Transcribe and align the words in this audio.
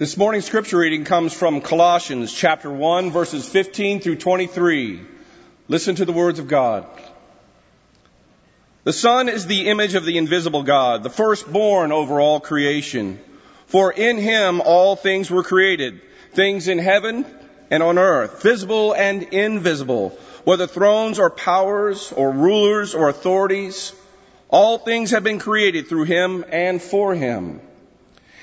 This 0.00 0.16
morning's 0.16 0.46
scripture 0.46 0.78
reading 0.78 1.04
comes 1.04 1.34
from 1.34 1.60
Colossians 1.60 2.32
chapter 2.32 2.72
1 2.72 3.10
verses 3.10 3.46
15 3.46 4.00
through 4.00 4.16
23. 4.16 4.98
Listen 5.68 5.94
to 5.96 6.06
the 6.06 6.12
words 6.14 6.38
of 6.38 6.48
God. 6.48 6.86
The 8.84 8.94
Son 8.94 9.28
is 9.28 9.44
the 9.44 9.68
image 9.68 9.94
of 9.94 10.06
the 10.06 10.16
invisible 10.16 10.62
God, 10.62 11.02
the 11.02 11.10
firstborn 11.10 11.92
over 11.92 12.18
all 12.18 12.40
creation. 12.40 13.20
For 13.66 13.92
in 13.92 14.16
him 14.16 14.62
all 14.62 14.96
things 14.96 15.30
were 15.30 15.42
created, 15.42 16.00
things 16.32 16.66
in 16.68 16.78
heaven 16.78 17.26
and 17.70 17.82
on 17.82 17.98
earth, 17.98 18.42
visible 18.42 18.94
and 18.94 19.22
invisible, 19.24 20.18
whether 20.44 20.66
thrones 20.66 21.18
or 21.18 21.28
powers 21.28 22.10
or 22.10 22.30
rulers 22.30 22.94
or 22.94 23.10
authorities. 23.10 23.92
All 24.48 24.78
things 24.78 25.10
have 25.10 25.24
been 25.24 25.38
created 25.38 25.88
through 25.88 26.04
him 26.04 26.46
and 26.50 26.80
for 26.80 27.14
him. 27.14 27.60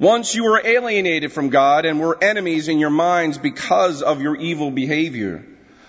Once 0.00 0.34
you 0.34 0.44
were 0.44 0.62
alienated 0.64 1.30
from 1.30 1.50
God 1.50 1.84
and 1.84 2.00
were 2.00 2.16
enemies 2.24 2.68
in 2.68 2.78
your 2.78 2.88
minds 2.88 3.36
because 3.36 4.00
of 4.00 4.22
your 4.22 4.34
evil 4.34 4.70
behavior. 4.70 5.44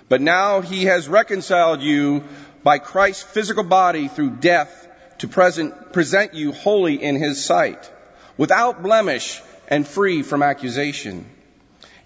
But 0.10 0.20
now 0.20 0.60
he 0.60 0.84
has 0.84 1.08
reconciled 1.08 1.82
you 1.82 2.26
by 2.62 2.78
Christ's 2.78 3.24
physical 3.24 3.64
body 3.64 4.10
through 4.10 4.32
death 4.32 4.90
to 5.20 5.30
present, 5.30 5.94
present 5.94 6.34
you 6.34 6.52
holy 6.52 7.02
in 7.02 7.16
his 7.16 7.42
sight, 7.46 7.90
without 8.36 8.84
blemish 8.84 9.42
and 9.70 9.88
free 9.88 10.24
from 10.24 10.44
accusation. 10.44 11.26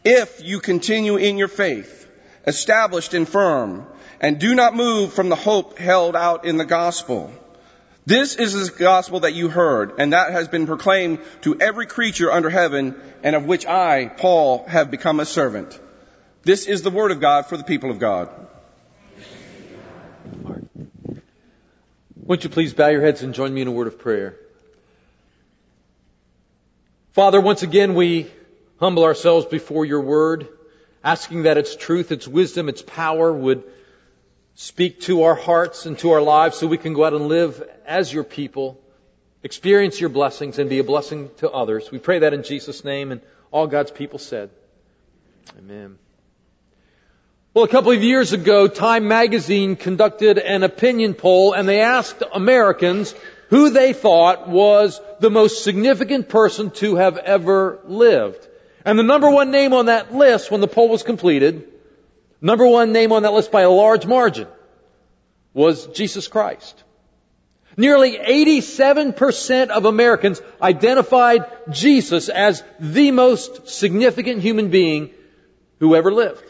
If 0.03 0.44
you 0.44 0.59
continue 0.59 1.17
in 1.17 1.40
your 1.40 1.47
faith, 1.47 2.08
established 2.45 3.16
and 3.16 3.28
firm, 3.28 3.88
and 4.22 4.38
do 4.38 4.53
not 4.53 4.75
move 4.75 5.12
from 5.12 5.30
the 5.30 5.36
hope 5.36 5.80
held 5.80 6.16
out 6.16 6.45
in 6.45 6.58
the 6.58 6.66
gospel, 6.66 7.34
this 8.06 8.36
is 8.36 8.53
the 8.53 8.78
gospel 8.78 9.22
that 9.22 9.34
you 9.34 9.50
heard, 9.50 9.94
and 9.98 10.14
that 10.14 10.31
has 10.31 10.48
been 10.48 10.67
proclaimed 10.67 11.20
to 11.42 11.59
every 11.59 11.88
creature 11.88 12.31
under 12.31 12.50
heaven, 12.50 12.95
and 13.23 13.36
of 13.36 13.45
which 13.45 13.66
I, 13.66 14.08
Paul, 14.08 14.66
have 14.67 14.92
become 14.92 15.20
a 15.20 15.25
servant. 15.25 15.80
This 16.44 16.67
is 16.67 16.84
the 16.84 16.92
word 16.92 17.12
of 17.12 17.20
God 17.20 17.47
for 17.47 17.58
the 17.58 17.64
people 17.64 17.89
of 17.89 17.97
God. 17.97 18.30
Won't 22.16 22.44
you 22.44 22.50
please 22.50 22.73
bow 22.73 22.89
your 22.89 23.02
heads 23.02 23.22
and 23.23 23.34
join 23.34 23.53
me 23.53 23.62
in 23.62 23.67
a 23.67 23.72
word 23.72 23.88
of 23.88 24.00
prayer? 24.00 24.36
Father, 27.14 27.40
once 27.40 27.64
again 27.64 27.95
we 27.95 28.30
humble 28.80 29.03
ourselves 29.03 29.45
before 29.45 29.86
your 29.86 30.02
word, 30.02 30.47
asking 31.03 31.44
that 31.44 31.58
its 31.58 31.75
truth, 31.75 32.12
its 32.12 32.28
wisdom, 32.28 32.67
its 32.67 32.81
power 32.81 33.31
would 33.31 33.64
speak 34.56 35.02
to 35.02 35.23
our 35.23 35.36
hearts 35.36 35.86
and 35.86 36.00
to 36.00 36.11
our 36.11 36.22
lives 36.22 36.58
so 36.58 36.66
we 36.66 36.78
can 36.78 36.94
go 36.94 37.03
out 37.03 37.14
and 37.14 37.28
live 37.28 37.61
as 37.86 38.11
your 38.11 38.23
people, 38.23 38.80
experience 39.44 40.00
your 40.00 40.09
blessings 40.09 40.58
and 40.58 40.70
be 40.70 40.80
a 40.80 40.84
blessing 40.84 41.30
to 41.38 41.50
others. 41.50 41.92
We 41.92 42.00
pray 42.00 42.20
that 42.20 42.34
in 42.34 42.44
Jesus' 42.44 42.84
name 42.84 43.12
and 43.12 43.22
all 43.52 43.67
God's 43.67 43.92
people 43.92 44.17
said. 44.17 44.50
Amen. 45.59 45.97
Well, 47.53 47.66
a 47.66 47.70
couple 47.70 47.92
of 47.92 48.03
years 48.03 48.34
ago, 48.34 48.67
Time 48.67 49.08
magazine 49.08 49.75
conducted 49.75 50.39
an 50.39 50.64
opinion 50.64 51.14
poll 51.14 51.53
and 51.53 51.67
they 51.67 51.81
asked 51.81 52.24
Americans 52.34 53.13
who 53.50 53.69
they 53.69 53.94
thought 53.94 54.47
was 54.47 55.00
the 55.19 55.29
most 55.29 55.63
significant 55.63 56.29
person 56.29 56.72
to 56.72 56.96
have 56.96 57.18
ever 57.18 57.79
lived. 57.85 58.47
And 58.84 58.97
the 58.97 59.03
number 59.03 59.29
one 59.29 59.52
name 59.52 59.74
on 59.74 59.88
that 59.88 60.13
list 60.13 60.50
when 60.50 60.62
the 60.62 60.68
poll 60.68 60.90
was 60.90 61.03
completed 61.03 61.68
Number 62.46 62.68
one 62.68 62.91
name 62.91 63.12
on 63.12 63.24
that 63.24 63.34
list 63.34 63.52
by 63.52 63.62
a 63.62 63.69
large 63.69 64.06
margin 64.06 64.47
was 65.55 65.88
Jesus 65.88 66.27
Christ. 66.27 66.83
Nearly 67.77 68.17
87% 68.17 69.69
of 69.69 69.85
Americans 69.85 70.41
identified 70.61 71.45
Jesus 71.71 72.29
as 72.29 72.63
the 72.79 73.11
most 73.11 73.67
significant 73.67 74.41
human 74.41 74.69
being 74.69 75.09
who 75.79 75.95
ever 75.95 76.11
lived. 76.11 76.43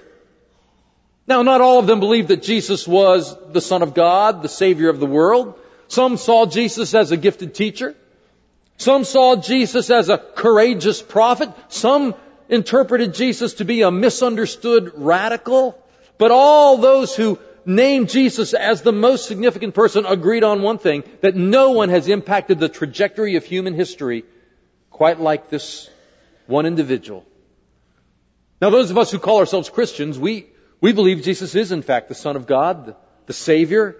Now, 1.27 1.41
not 1.41 1.61
all 1.61 1.79
of 1.79 1.87
them 1.87 1.99
believed 1.99 2.27
that 2.27 2.43
Jesus 2.43 2.87
was 2.87 3.35
the 3.51 3.61
Son 3.61 3.81
of 3.81 3.93
God, 3.93 4.43
the 4.43 4.49
Savior 4.49 4.89
of 4.89 4.99
the 4.99 5.07
world. 5.07 5.57
Some 5.87 6.17
saw 6.17 6.45
Jesus 6.45 6.93
as 6.93 7.11
a 7.11 7.17
gifted 7.17 7.55
teacher. 7.55 7.95
Some 8.77 9.03
saw 9.03 9.35
Jesus 9.35 9.89
as 9.89 10.09
a 10.09 10.17
courageous 10.17 11.01
prophet. 11.01 11.49
Some 11.69 12.13
interpreted 12.49 13.15
Jesus 13.15 13.55
to 13.55 13.65
be 13.65 13.81
a 13.81 13.89
misunderstood 13.89 14.91
radical. 14.95 15.81
But 16.19 16.31
all 16.31 16.77
those 16.77 17.15
who 17.15 17.39
named 17.65 18.09
Jesus 18.09 18.53
as 18.53 18.81
the 18.81 18.91
most 18.91 19.27
significant 19.27 19.73
person 19.73 20.05
agreed 20.05 20.43
on 20.43 20.61
one 20.61 20.77
thing, 20.77 21.03
that 21.21 21.35
no 21.35 21.71
one 21.71 21.89
has 21.89 22.07
impacted 22.07 22.59
the 22.59 22.69
trajectory 22.69 23.35
of 23.35 23.45
human 23.45 23.73
history 23.73 24.23
quite 24.89 25.19
like 25.19 25.49
this 25.49 25.89
one 26.47 26.65
individual. 26.65 27.25
Now 28.61 28.69
those 28.69 28.91
of 28.91 28.97
us 28.97 29.11
who 29.11 29.19
call 29.19 29.39
ourselves 29.39 29.69
Christians, 29.69 30.17
we, 30.17 30.47
we 30.79 30.93
believe 30.93 31.23
Jesus 31.23 31.55
is 31.55 31.71
in 31.71 31.81
fact 31.81 32.07
the 32.07 32.15
Son 32.15 32.35
of 32.35 32.47
God, 32.47 32.85
the, 32.85 32.95
the 33.25 33.33
Savior. 33.33 33.97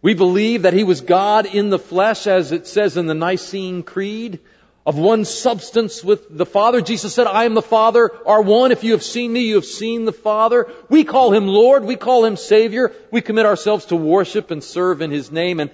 We 0.00 0.14
believe 0.14 0.62
that 0.62 0.72
He 0.72 0.84
was 0.84 1.00
God 1.00 1.46
in 1.46 1.70
the 1.70 1.78
flesh 1.78 2.26
as 2.26 2.52
it 2.52 2.66
says 2.66 2.96
in 2.96 3.06
the 3.06 3.14
Nicene 3.14 3.82
Creed 3.82 4.40
of 4.86 4.98
one 4.98 5.24
substance 5.24 6.04
with 6.04 6.36
the 6.36 6.44
Father. 6.44 6.80
Jesus 6.80 7.14
said, 7.14 7.26
I 7.26 7.44
am 7.44 7.54
the 7.54 7.62
Father, 7.62 8.10
are 8.26 8.42
one. 8.42 8.70
If 8.70 8.84
you 8.84 8.92
have 8.92 9.02
seen 9.02 9.32
me, 9.32 9.40
you 9.40 9.54
have 9.54 9.64
seen 9.64 10.04
the 10.04 10.12
Father. 10.12 10.70
We 10.90 11.04
call 11.04 11.32
Him 11.32 11.46
Lord. 11.46 11.84
We 11.84 11.96
call 11.96 12.24
Him 12.24 12.36
Savior. 12.36 12.92
We 13.10 13.22
commit 13.22 13.46
ourselves 13.46 13.86
to 13.86 13.96
worship 13.96 14.50
and 14.50 14.62
serve 14.62 15.00
in 15.00 15.10
His 15.10 15.32
name 15.32 15.60
and 15.60 15.70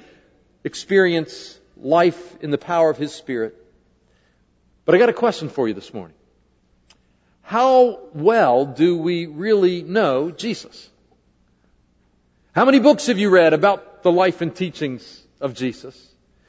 experience 0.62 1.58
life 1.76 2.42
in 2.42 2.50
the 2.50 2.58
power 2.58 2.88
of 2.88 2.98
His 2.98 3.12
Spirit. 3.12 3.56
But 4.84 4.94
I 4.94 4.98
got 4.98 5.08
a 5.08 5.14
question 5.14 5.48
for 5.48 5.66
you 5.66 5.74
this 5.74 5.92
morning. 5.92 6.16
How 7.42 7.98
well 8.14 8.64
do 8.64 8.96
we 8.98 9.26
really 9.26 9.82
know 9.82 10.30
Jesus? 10.30 10.88
How 12.52 12.64
many 12.64 12.78
books 12.78 13.08
have 13.08 13.18
you 13.18 13.30
read 13.30 13.54
about 13.54 14.04
the 14.04 14.12
life 14.12 14.40
and 14.40 14.54
teachings 14.54 15.22
of 15.40 15.54
Jesus? 15.54 15.96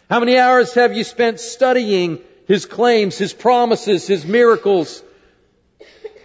How 0.09 0.19
many 0.19 0.37
hours 0.37 0.73
have 0.75 0.95
you 0.95 1.03
spent 1.03 1.39
studying 1.39 2.19
his 2.51 2.65
claims, 2.65 3.17
His 3.17 3.31
promises, 3.31 4.05
His 4.05 4.25
miracles. 4.25 5.01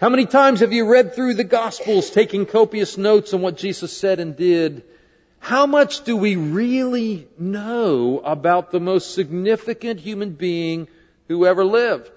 How 0.01 0.09
many 0.09 0.25
times 0.25 0.59
have 0.59 0.73
you 0.73 0.85
read 0.85 1.15
through 1.15 1.35
the 1.35 1.45
Gospels 1.45 2.09
taking 2.09 2.45
copious 2.45 2.97
notes 2.97 3.33
on 3.33 3.41
what 3.41 3.55
Jesus 3.55 3.95
said 3.95 4.19
and 4.19 4.35
did? 4.35 4.83
How 5.39 5.65
much 5.65 6.03
do 6.03 6.17
we 6.17 6.35
really 6.35 7.29
know 7.39 8.19
about 8.19 8.71
the 8.71 8.81
most 8.81 9.13
significant 9.13 10.01
human 10.01 10.31
being 10.31 10.89
who 11.29 11.45
ever 11.45 11.63
lived? 11.63 12.11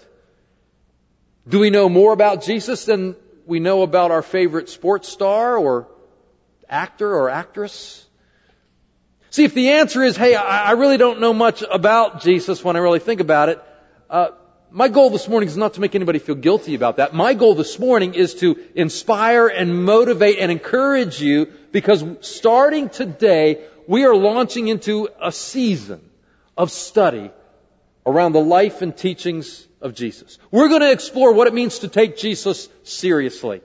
Do 1.48 1.60
we 1.60 1.70
know 1.70 1.88
more 1.88 2.12
about 2.12 2.42
Jesus 2.42 2.86
than 2.86 3.14
we 3.46 3.60
know 3.60 3.82
about 3.82 4.10
our 4.10 4.22
favorite 4.22 4.70
sports 4.70 5.08
star 5.08 5.56
or 5.56 5.86
actor 6.68 7.14
or 7.14 7.30
actress? 7.30 8.04
See, 9.30 9.44
if 9.44 9.54
the 9.54 9.70
answer 9.70 10.02
is, 10.02 10.16
hey, 10.16 10.34
I 10.34 10.72
really 10.72 10.96
don't 10.96 11.20
know 11.20 11.32
much 11.32 11.62
about 11.62 12.22
Jesus 12.22 12.64
when 12.64 12.74
I 12.74 12.80
really 12.80 12.98
think 12.98 13.20
about 13.20 13.50
it, 13.50 13.62
uh, 14.10 14.30
my 14.72 14.88
goal 14.88 15.10
this 15.10 15.28
morning 15.28 15.48
is 15.48 15.56
not 15.56 15.74
to 15.74 15.80
make 15.80 15.94
anybody 15.94 16.18
feel 16.18 16.34
guilty 16.34 16.74
about 16.74 16.96
that. 16.96 17.14
My 17.14 17.34
goal 17.34 17.54
this 17.54 17.78
morning 17.78 18.14
is 18.14 18.34
to 18.36 18.58
inspire 18.74 19.46
and 19.46 19.84
motivate 19.84 20.38
and 20.38 20.50
encourage 20.50 21.20
you 21.20 21.46
because 21.70 22.04
starting 22.20 22.88
today, 22.88 23.64
we 23.86 24.04
are 24.04 24.14
launching 24.14 24.68
into 24.68 25.08
a 25.22 25.30
season 25.30 26.00
of 26.56 26.70
study 26.70 27.30
around 28.04 28.32
the 28.32 28.40
life 28.40 28.82
and 28.82 28.96
teachings 28.96 29.66
of 29.80 29.94
Jesus. 29.94 30.38
We're 30.50 30.68
going 30.68 30.82
to 30.82 30.92
explore 30.92 31.32
what 31.32 31.46
it 31.46 31.54
means 31.54 31.80
to 31.80 31.88
take 31.88 32.16
Jesus 32.16 32.68
seriously 32.82 33.62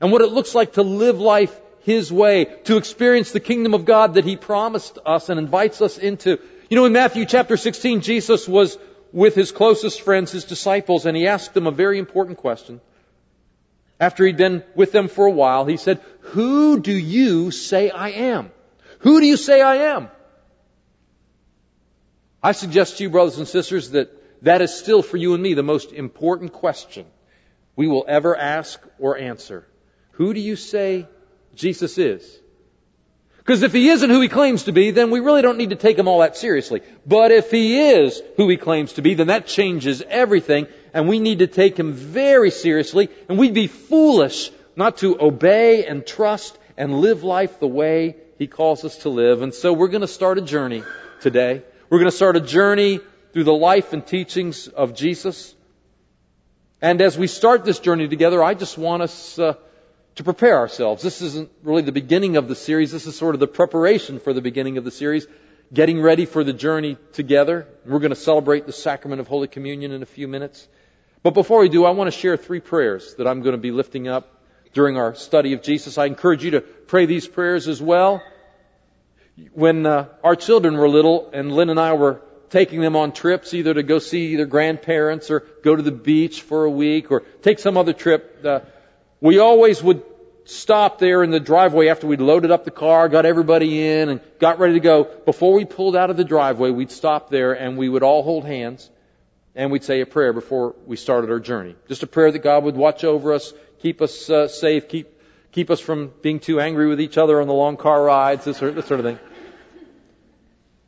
and 0.00 0.12
what 0.12 0.22
it 0.22 0.30
looks 0.30 0.54
like 0.54 0.74
to 0.74 0.82
live 0.82 1.18
life 1.18 1.54
His 1.80 2.12
way, 2.12 2.44
to 2.64 2.76
experience 2.76 3.32
the 3.32 3.40
kingdom 3.40 3.74
of 3.74 3.84
God 3.84 4.14
that 4.14 4.24
He 4.24 4.36
promised 4.36 4.98
us 5.04 5.28
and 5.28 5.38
invites 5.38 5.82
us 5.82 5.98
into. 5.98 6.38
You 6.70 6.76
know, 6.76 6.84
in 6.84 6.92
Matthew 6.92 7.26
chapter 7.26 7.56
16, 7.56 8.00
Jesus 8.00 8.48
was 8.48 8.78
with 9.14 9.36
his 9.36 9.52
closest 9.52 10.02
friends, 10.02 10.32
his 10.32 10.44
disciples, 10.44 11.06
and 11.06 11.16
he 11.16 11.28
asked 11.28 11.54
them 11.54 11.68
a 11.68 11.70
very 11.70 12.00
important 12.00 12.36
question. 12.36 12.80
After 14.00 14.26
he'd 14.26 14.36
been 14.36 14.64
with 14.74 14.90
them 14.90 15.06
for 15.06 15.24
a 15.24 15.30
while, 15.30 15.64
he 15.66 15.76
said, 15.76 16.00
Who 16.32 16.80
do 16.80 16.92
you 16.92 17.52
say 17.52 17.90
I 17.90 18.08
am? 18.08 18.50
Who 18.98 19.20
do 19.20 19.26
you 19.26 19.36
say 19.36 19.60
I 19.60 19.94
am? 19.94 20.08
I 22.42 22.52
suggest 22.52 22.98
to 22.98 23.04
you, 23.04 23.10
brothers 23.10 23.38
and 23.38 23.46
sisters, 23.46 23.92
that 23.92 24.10
that 24.42 24.62
is 24.62 24.74
still 24.74 25.00
for 25.00 25.16
you 25.16 25.34
and 25.34 25.42
me 25.42 25.54
the 25.54 25.62
most 25.62 25.92
important 25.92 26.52
question 26.52 27.06
we 27.76 27.86
will 27.86 28.04
ever 28.08 28.36
ask 28.36 28.80
or 28.98 29.16
answer. 29.16 29.64
Who 30.12 30.34
do 30.34 30.40
you 30.40 30.56
say 30.56 31.06
Jesus 31.54 31.98
is? 31.98 32.40
Because 33.44 33.62
if 33.62 33.74
he 33.74 33.90
isn't 33.90 34.08
who 34.08 34.22
he 34.22 34.28
claims 34.28 34.64
to 34.64 34.72
be, 34.72 34.90
then 34.90 35.10
we 35.10 35.20
really 35.20 35.42
don't 35.42 35.58
need 35.58 35.70
to 35.70 35.76
take 35.76 35.98
him 35.98 36.08
all 36.08 36.20
that 36.20 36.36
seriously. 36.36 36.80
But 37.06 37.30
if 37.30 37.50
he 37.50 37.90
is 37.90 38.22
who 38.38 38.48
he 38.48 38.56
claims 38.56 38.94
to 38.94 39.02
be, 39.02 39.12
then 39.12 39.26
that 39.26 39.46
changes 39.46 40.02
everything, 40.08 40.66
and 40.94 41.08
we 41.08 41.18
need 41.18 41.40
to 41.40 41.46
take 41.46 41.76
him 41.76 41.92
very 41.92 42.50
seriously, 42.50 43.10
and 43.28 43.38
we'd 43.38 43.52
be 43.52 43.66
foolish 43.66 44.50
not 44.76 44.96
to 44.98 45.20
obey 45.20 45.84
and 45.84 46.06
trust 46.06 46.58
and 46.78 47.00
live 47.00 47.22
life 47.22 47.60
the 47.60 47.68
way 47.68 48.16
he 48.38 48.46
calls 48.46 48.82
us 48.82 48.96
to 48.98 49.10
live. 49.10 49.42
And 49.42 49.52
so 49.52 49.74
we're 49.74 49.88
going 49.88 50.00
to 50.00 50.08
start 50.08 50.38
a 50.38 50.42
journey 50.42 50.82
today. 51.20 51.62
We're 51.90 51.98
going 51.98 52.10
to 52.10 52.16
start 52.16 52.36
a 52.36 52.40
journey 52.40 52.98
through 53.34 53.44
the 53.44 53.52
life 53.52 53.92
and 53.92 54.06
teachings 54.06 54.68
of 54.68 54.94
Jesus. 54.94 55.54
And 56.80 57.02
as 57.02 57.18
we 57.18 57.26
start 57.26 57.66
this 57.66 57.78
journey 57.78 58.08
together, 58.08 58.42
I 58.42 58.54
just 58.54 58.78
want 58.78 59.02
us 59.02 59.38
uh, 59.38 59.54
to 60.16 60.24
prepare 60.24 60.58
ourselves. 60.58 61.02
This 61.02 61.22
isn't 61.22 61.50
really 61.62 61.82
the 61.82 61.92
beginning 61.92 62.36
of 62.36 62.48
the 62.48 62.54
series. 62.54 62.92
This 62.92 63.06
is 63.06 63.16
sort 63.16 63.34
of 63.34 63.40
the 63.40 63.48
preparation 63.48 64.20
for 64.20 64.32
the 64.32 64.40
beginning 64.40 64.78
of 64.78 64.84
the 64.84 64.90
series, 64.90 65.26
getting 65.72 66.00
ready 66.00 66.24
for 66.24 66.44
the 66.44 66.52
journey 66.52 66.96
together. 67.12 67.66
We're 67.84 67.98
going 67.98 68.10
to 68.10 68.16
celebrate 68.16 68.66
the 68.66 68.72
sacrament 68.72 69.20
of 69.20 69.28
Holy 69.28 69.48
Communion 69.48 69.90
in 69.92 70.02
a 70.02 70.06
few 70.06 70.28
minutes. 70.28 70.68
But 71.22 71.34
before 71.34 71.60
we 71.60 71.68
do, 71.68 71.84
I 71.84 71.90
want 71.90 72.12
to 72.12 72.18
share 72.18 72.36
three 72.36 72.60
prayers 72.60 73.14
that 73.16 73.26
I'm 73.26 73.40
going 73.40 73.54
to 73.54 73.60
be 73.60 73.72
lifting 73.72 74.06
up 74.08 74.42
during 74.72 74.96
our 74.96 75.14
study 75.14 75.52
of 75.54 75.62
Jesus. 75.62 75.98
I 75.98 76.06
encourage 76.06 76.44
you 76.44 76.52
to 76.52 76.60
pray 76.60 77.06
these 77.06 77.26
prayers 77.26 77.66
as 77.66 77.80
well. 77.80 78.22
When 79.52 79.84
uh, 79.84 80.08
our 80.22 80.36
children 80.36 80.76
were 80.76 80.88
little 80.88 81.30
and 81.32 81.50
Lynn 81.50 81.70
and 81.70 81.80
I 81.80 81.94
were 81.94 82.22
taking 82.50 82.80
them 82.80 82.94
on 82.94 83.10
trips 83.10 83.52
either 83.52 83.74
to 83.74 83.82
go 83.82 83.98
see 83.98 84.36
their 84.36 84.46
grandparents 84.46 85.28
or 85.30 85.40
go 85.62 85.74
to 85.74 85.82
the 85.82 85.90
beach 85.90 86.42
for 86.42 86.64
a 86.64 86.70
week 86.70 87.10
or 87.10 87.22
take 87.42 87.58
some 87.58 87.76
other 87.76 87.92
trip, 87.92 88.44
uh, 88.44 88.60
we 89.24 89.38
always 89.38 89.82
would 89.82 90.02
stop 90.44 90.98
there 90.98 91.22
in 91.22 91.30
the 91.30 91.40
driveway 91.40 91.88
after 91.88 92.06
we'd 92.06 92.20
loaded 92.20 92.50
up 92.50 92.66
the 92.66 92.70
car, 92.70 93.08
got 93.08 93.24
everybody 93.24 93.88
in, 93.88 94.10
and 94.10 94.20
got 94.38 94.58
ready 94.58 94.74
to 94.74 94.80
go. 94.80 95.04
Before 95.04 95.54
we 95.54 95.64
pulled 95.64 95.96
out 95.96 96.10
of 96.10 96.18
the 96.18 96.24
driveway, 96.24 96.68
we'd 96.68 96.90
stop 96.90 97.30
there 97.30 97.54
and 97.54 97.78
we 97.78 97.88
would 97.88 98.02
all 98.02 98.22
hold 98.22 98.44
hands 98.44 98.90
and 99.54 99.72
we'd 99.72 99.82
say 99.82 100.02
a 100.02 100.06
prayer 100.06 100.34
before 100.34 100.74
we 100.84 100.96
started 100.96 101.30
our 101.30 101.40
journey. 101.40 101.74
Just 101.88 102.02
a 102.02 102.06
prayer 102.06 102.30
that 102.32 102.40
God 102.40 102.64
would 102.64 102.76
watch 102.76 103.02
over 103.02 103.32
us, 103.32 103.54
keep 103.78 104.02
us 104.02 104.28
uh, 104.28 104.46
safe, 104.46 104.90
keep 104.90 105.08
keep 105.52 105.70
us 105.70 105.80
from 105.80 106.12
being 106.20 106.38
too 106.38 106.60
angry 106.60 106.86
with 106.86 107.00
each 107.00 107.16
other 107.16 107.40
on 107.40 107.46
the 107.46 107.54
long 107.54 107.78
car 107.78 108.04
rides, 108.04 108.44
this 108.44 108.58
sort, 108.58 108.74
this 108.74 108.84
sort 108.84 109.00
of 109.00 109.06
thing. 109.06 109.18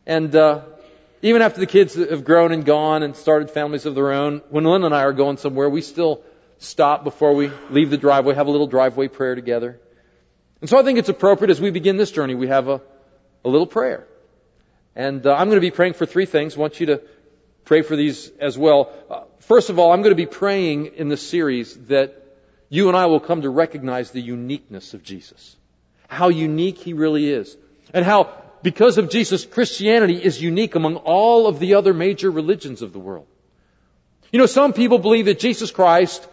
And 0.05 0.37
uh, 0.37 0.61
even 1.23 1.41
after 1.41 1.61
the 1.61 1.67
kids 1.67 1.95
have 1.95 2.25
grown 2.25 2.53
and 2.53 2.67
gone 2.67 3.03
and 3.03 3.17
started 3.17 3.51
families 3.51 3.87
of 3.87 3.95
their 3.95 4.13
own, 4.13 4.43
when 4.51 4.65
Lynn 4.65 4.85
and 4.85 4.95
I 4.95 5.05
are 5.05 5.15
going 5.15 5.39
somewhere, 5.39 5.71
we 5.71 5.81
still 5.81 6.23
stop 6.59 7.05
before 7.05 7.35
we 7.35 7.51
leave 7.71 7.91
the 7.91 7.99
driveway, 7.99 8.35
have 8.35 8.47
a 8.47 8.51
little 8.51 8.67
driveway 8.67 9.09
prayer 9.09 9.35
together. 9.35 9.79
And 10.61 10.71
so 10.71 10.79
I 10.79 10.83
think 10.83 10.99
it's 10.99 11.09
appropriate 11.09 11.51
as 11.51 11.61
we 11.61 11.71
begin 11.71 11.97
this 11.97 12.11
journey, 12.11 12.35
we 12.35 12.49
have 12.49 12.69
a, 12.69 12.81
a 13.45 13.49
little 13.49 13.67
prayer. 13.67 14.07
And 14.95 15.27
uh, 15.27 15.35
I'm 15.35 15.49
going 15.49 15.59
to 15.59 15.67
be 15.67 15.71
praying 15.71 15.93
for 15.93 16.07
three 16.07 16.27
things. 16.27 16.57
I 16.57 16.61
want 16.61 16.81
you 16.81 16.87
to 16.87 17.03
pray 17.65 17.83
for 17.83 17.97
these 17.97 18.31
as 18.41 18.57
well. 18.57 18.93
Uh, 19.11 19.21
first 19.41 19.69
of 19.69 19.79
all, 19.79 19.93
I'm 19.93 20.01
going 20.01 20.13
to 20.13 20.17
be 20.17 20.27
praying 20.27 20.87
in 20.97 21.09
this 21.09 21.29
series 21.29 21.77
that 21.89 22.23
you 22.69 22.89
and 22.89 22.97
I 22.97 23.07
will 23.07 23.21
come 23.21 23.43
to 23.43 23.51
recognize 23.51 24.11
the 24.11 24.23
uniqueness 24.23 24.95
of 24.95 25.03
Jesus. 25.03 25.55
How 26.09 26.29
unique 26.29 26.79
He 26.79 26.95
really 26.95 27.29
is. 27.29 27.57
And 27.93 28.05
how, 28.05 28.33
because 28.63 28.99
of 28.99 29.11
Jesus, 29.11 29.45
Christianity 29.45 30.17
is 30.17 30.41
unique 30.41 30.75
among 30.75 30.97
all 30.97 31.47
of 31.47 31.59
the 31.59 31.75
other 31.75 31.93
major 31.93 32.31
religions 32.31 32.81
of 32.81 32.93
the 32.93 32.99
world. 32.99 33.27
You 34.33 34.39
know, 34.39 34.47
some 34.47 34.73
people 34.73 34.99
believe 34.99 35.27
that 35.27 35.39
Jesus 35.39 35.71
Christ 35.71 36.27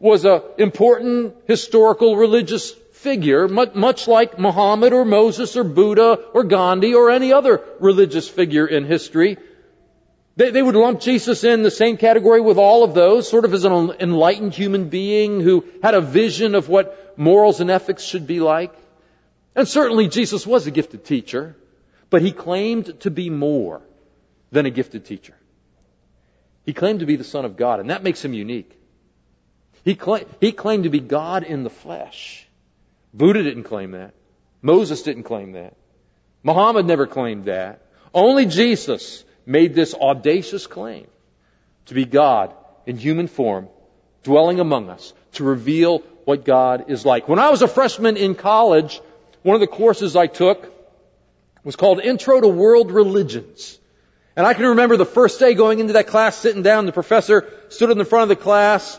was 0.00 0.24
an 0.24 0.42
important 0.58 1.34
historical 1.46 2.16
religious 2.16 2.70
figure, 2.92 3.48
much 3.48 4.08
like 4.08 4.38
Muhammad 4.38 4.92
or 4.92 5.04
Moses 5.04 5.56
or 5.56 5.64
Buddha 5.64 6.18
or 6.34 6.44
Gandhi 6.44 6.94
or 6.94 7.10
any 7.10 7.32
other 7.32 7.62
religious 7.80 8.28
figure 8.28 8.66
in 8.66 8.84
history. 8.84 9.38
They, 10.36 10.50
they, 10.50 10.62
would 10.62 10.76
lump 10.76 11.00
Jesus 11.00 11.42
in 11.42 11.62
the 11.62 11.70
same 11.70 11.96
category 11.96 12.40
with 12.40 12.58
all 12.58 12.84
of 12.84 12.94
those, 12.94 13.28
sort 13.28 13.44
of 13.44 13.54
as 13.54 13.64
an 13.64 13.72
enlightened 13.98 14.54
human 14.54 14.88
being 14.88 15.40
who 15.40 15.64
had 15.82 15.94
a 15.94 16.00
vision 16.00 16.54
of 16.54 16.68
what 16.68 17.18
morals 17.18 17.60
and 17.60 17.70
ethics 17.70 18.04
should 18.04 18.26
be 18.26 18.38
like. 18.38 18.72
And 19.56 19.66
certainly 19.66 20.06
Jesus 20.06 20.46
was 20.46 20.68
a 20.68 20.70
gifted 20.70 21.04
teacher, 21.04 21.56
but 22.08 22.22
he 22.22 22.30
claimed 22.30 23.00
to 23.00 23.10
be 23.10 23.30
more 23.30 23.82
than 24.52 24.66
a 24.66 24.70
gifted 24.70 25.04
teacher. 25.04 25.34
He 26.64 26.72
claimed 26.72 27.00
to 27.00 27.06
be 27.06 27.16
the 27.16 27.24
Son 27.24 27.44
of 27.44 27.56
God, 27.56 27.80
and 27.80 27.90
that 27.90 28.04
makes 28.04 28.24
him 28.24 28.32
unique. 28.32 28.77
He, 29.84 29.98
he 30.40 30.52
claimed 30.52 30.84
to 30.84 30.90
be 30.90 31.00
God 31.00 31.44
in 31.44 31.64
the 31.64 31.70
flesh. 31.70 32.46
Buddha 33.14 33.42
didn't 33.42 33.64
claim 33.64 33.92
that. 33.92 34.14
Moses 34.60 35.02
didn't 35.02 35.22
claim 35.22 35.52
that. 35.52 35.74
Muhammad 36.42 36.86
never 36.86 37.06
claimed 37.06 37.46
that. 37.46 37.82
Only 38.12 38.46
Jesus 38.46 39.24
made 39.46 39.74
this 39.74 39.94
audacious 39.94 40.66
claim 40.66 41.06
to 41.86 41.94
be 41.94 42.04
God 42.04 42.54
in 42.86 42.96
human 42.96 43.28
form, 43.28 43.68
dwelling 44.22 44.60
among 44.60 44.90
us, 44.90 45.12
to 45.32 45.44
reveal 45.44 46.00
what 46.24 46.44
God 46.44 46.90
is 46.90 47.04
like. 47.04 47.28
When 47.28 47.38
I 47.38 47.50
was 47.50 47.62
a 47.62 47.68
freshman 47.68 48.16
in 48.16 48.34
college, 48.34 49.00
one 49.42 49.54
of 49.54 49.60
the 49.60 49.66
courses 49.66 50.16
I 50.16 50.26
took 50.26 50.72
was 51.64 51.76
called 51.76 52.00
Intro 52.00 52.40
to 52.40 52.48
World 52.48 52.90
Religions. 52.90 53.78
And 54.36 54.46
I 54.46 54.54
can 54.54 54.66
remember 54.66 54.96
the 54.96 55.04
first 55.04 55.40
day 55.40 55.54
going 55.54 55.80
into 55.80 55.94
that 55.94 56.06
class, 56.06 56.36
sitting 56.36 56.62
down, 56.62 56.86
the 56.86 56.92
professor 56.92 57.52
stood 57.70 57.90
in 57.90 57.98
the 57.98 58.04
front 58.04 58.24
of 58.24 58.28
the 58.28 58.42
class, 58.42 58.98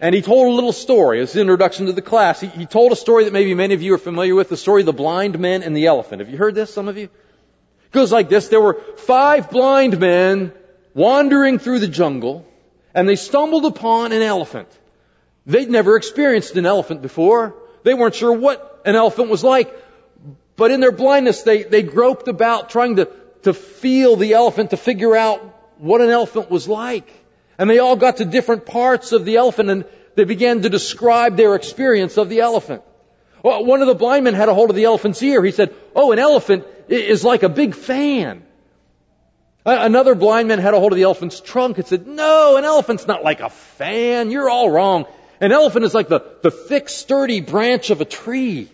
and 0.00 0.14
he 0.14 0.22
told 0.22 0.48
a 0.48 0.54
little 0.54 0.72
story 0.72 1.20
as 1.20 1.34
an 1.34 1.40
introduction 1.42 1.86
to 1.86 1.92
the 1.92 2.02
class. 2.02 2.40
He, 2.40 2.48
he, 2.48 2.66
told 2.66 2.92
a 2.92 2.96
story 2.96 3.24
that 3.24 3.32
maybe 3.32 3.54
many 3.54 3.74
of 3.74 3.82
you 3.82 3.94
are 3.94 3.98
familiar 3.98 4.34
with, 4.34 4.48
the 4.48 4.56
story 4.56 4.82
of 4.82 4.86
the 4.86 4.92
blind 4.92 5.38
man 5.38 5.62
and 5.62 5.76
the 5.76 5.86
elephant. 5.86 6.20
Have 6.20 6.30
you 6.30 6.36
heard 6.36 6.54
this, 6.54 6.72
some 6.72 6.88
of 6.88 6.98
you? 6.98 7.04
It 7.04 7.92
goes 7.92 8.12
like 8.12 8.28
this. 8.28 8.48
There 8.48 8.60
were 8.60 8.74
five 8.98 9.50
blind 9.50 9.98
men 9.98 10.52
wandering 10.94 11.58
through 11.58 11.78
the 11.78 11.88
jungle, 11.88 12.46
and 12.94 13.08
they 13.08 13.16
stumbled 13.16 13.64
upon 13.64 14.12
an 14.12 14.22
elephant. 14.22 14.68
They'd 15.46 15.70
never 15.70 15.96
experienced 15.96 16.56
an 16.56 16.66
elephant 16.66 17.02
before. 17.02 17.54
They 17.82 17.94
weren't 17.94 18.16
sure 18.16 18.32
what 18.32 18.82
an 18.84 18.96
elephant 18.96 19.30
was 19.30 19.44
like. 19.44 19.72
But 20.56 20.70
in 20.70 20.80
their 20.80 20.92
blindness, 20.92 21.42
they, 21.42 21.62
they 21.62 21.82
groped 21.82 22.28
about 22.28 22.70
trying 22.70 22.96
to, 22.96 23.08
to 23.42 23.54
feel 23.54 24.16
the 24.16 24.34
elephant, 24.34 24.70
to 24.70 24.76
figure 24.76 25.14
out 25.14 25.40
what 25.78 26.00
an 26.00 26.10
elephant 26.10 26.50
was 26.50 26.66
like. 26.66 27.08
And 27.58 27.70
they 27.70 27.78
all 27.78 27.96
got 27.96 28.18
to 28.18 28.24
different 28.24 28.66
parts 28.66 29.12
of 29.12 29.24
the 29.24 29.36
elephant 29.36 29.70
and 29.70 29.84
they 30.14 30.24
began 30.24 30.62
to 30.62 30.70
describe 30.70 31.36
their 31.36 31.54
experience 31.54 32.16
of 32.16 32.28
the 32.28 32.40
elephant. 32.40 32.82
Well, 33.42 33.64
one 33.64 33.80
of 33.80 33.86
the 33.86 33.94
blind 33.94 34.24
men 34.24 34.34
had 34.34 34.48
a 34.48 34.54
hold 34.54 34.70
of 34.70 34.76
the 34.76 34.84
elephant's 34.84 35.22
ear. 35.22 35.44
He 35.44 35.52
said, 35.52 35.74
Oh, 35.94 36.12
an 36.12 36.18
elephant 36.18 36.64
is 36.88 37.24
like 37.24 37.42
a 37.42 37.48
big 37.48 37.74
fan. 37.74 38.42
Another 39.64 40.14
blind 40.14 40.48
man 40.48 40.58
had 40.58 40.74
a 40.74 40.80
hold 40.80 40.92
of 40.92 40.96
the 40.96 41.02
elephant's 41.02 41.40
trunk 41.40 41.78
and 41.78 41.86
said, 41.86 42.06
No, 42.06 42.56
an 42.56 42.64
elephant's 42.64 43.06
not 43.06 43.24
like 43.24 43.40
a 43.40 43.50
fan. 43.50 44.30
You're 44.30 44.48
all 44.48 44.70
wrong. 44.70 45.06
An 45.40 45.52
elephant 45.52 45.84
is 45.84 45.92
like 45.92 46.08
the, 46.08 46.20
the 46.42 46.50
thick, 46.50 46.88
sturdy 46.88 47.40
branch 47.40 47.90
of 47.90 48.00
a 48.00 48.04
tree. 48.04 48.70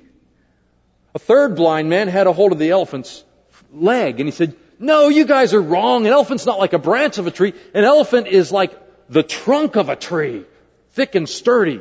A 1.15 1.19
third 1.19 1.57
blind 1.57 1.89
man 1.89 2.09
had 2.09 2.27
a 2.27 2.33
hold 2.33 2.53
of 2.53 2.59
the 2.59 2.71
elephant's 2.71 3.25
leg 3.73 4.21
and 4.21 4.29
he 4.29 4.33
said, 4.33 4.55
no, 4.83 5.09
you 5.09 5.25
guys 5.25 5.55
are 5.55 5.63
wrong. 5.63 6.07
An 6.07 6.13
elephant's 6.13 6.45
not 6.45 6.59
like 6.59 6.73
a 6.73 6.79
branch 6.79 7.19
of 7.19 7.29
a 7.29 7.31
tree. 7.31 7.55
An 7.73 7.85
elephant 7.85 8.27
is 8.27 8.51
like 8.51 8.77
the 9.09 9.23
trunk 9.23 9.77
of 9.77 9.89
a 9.89 9.95
tree, 9.95 10.45
thick 10.91 11.15
and 11.15 11.29
sturdy. 11.29 11.81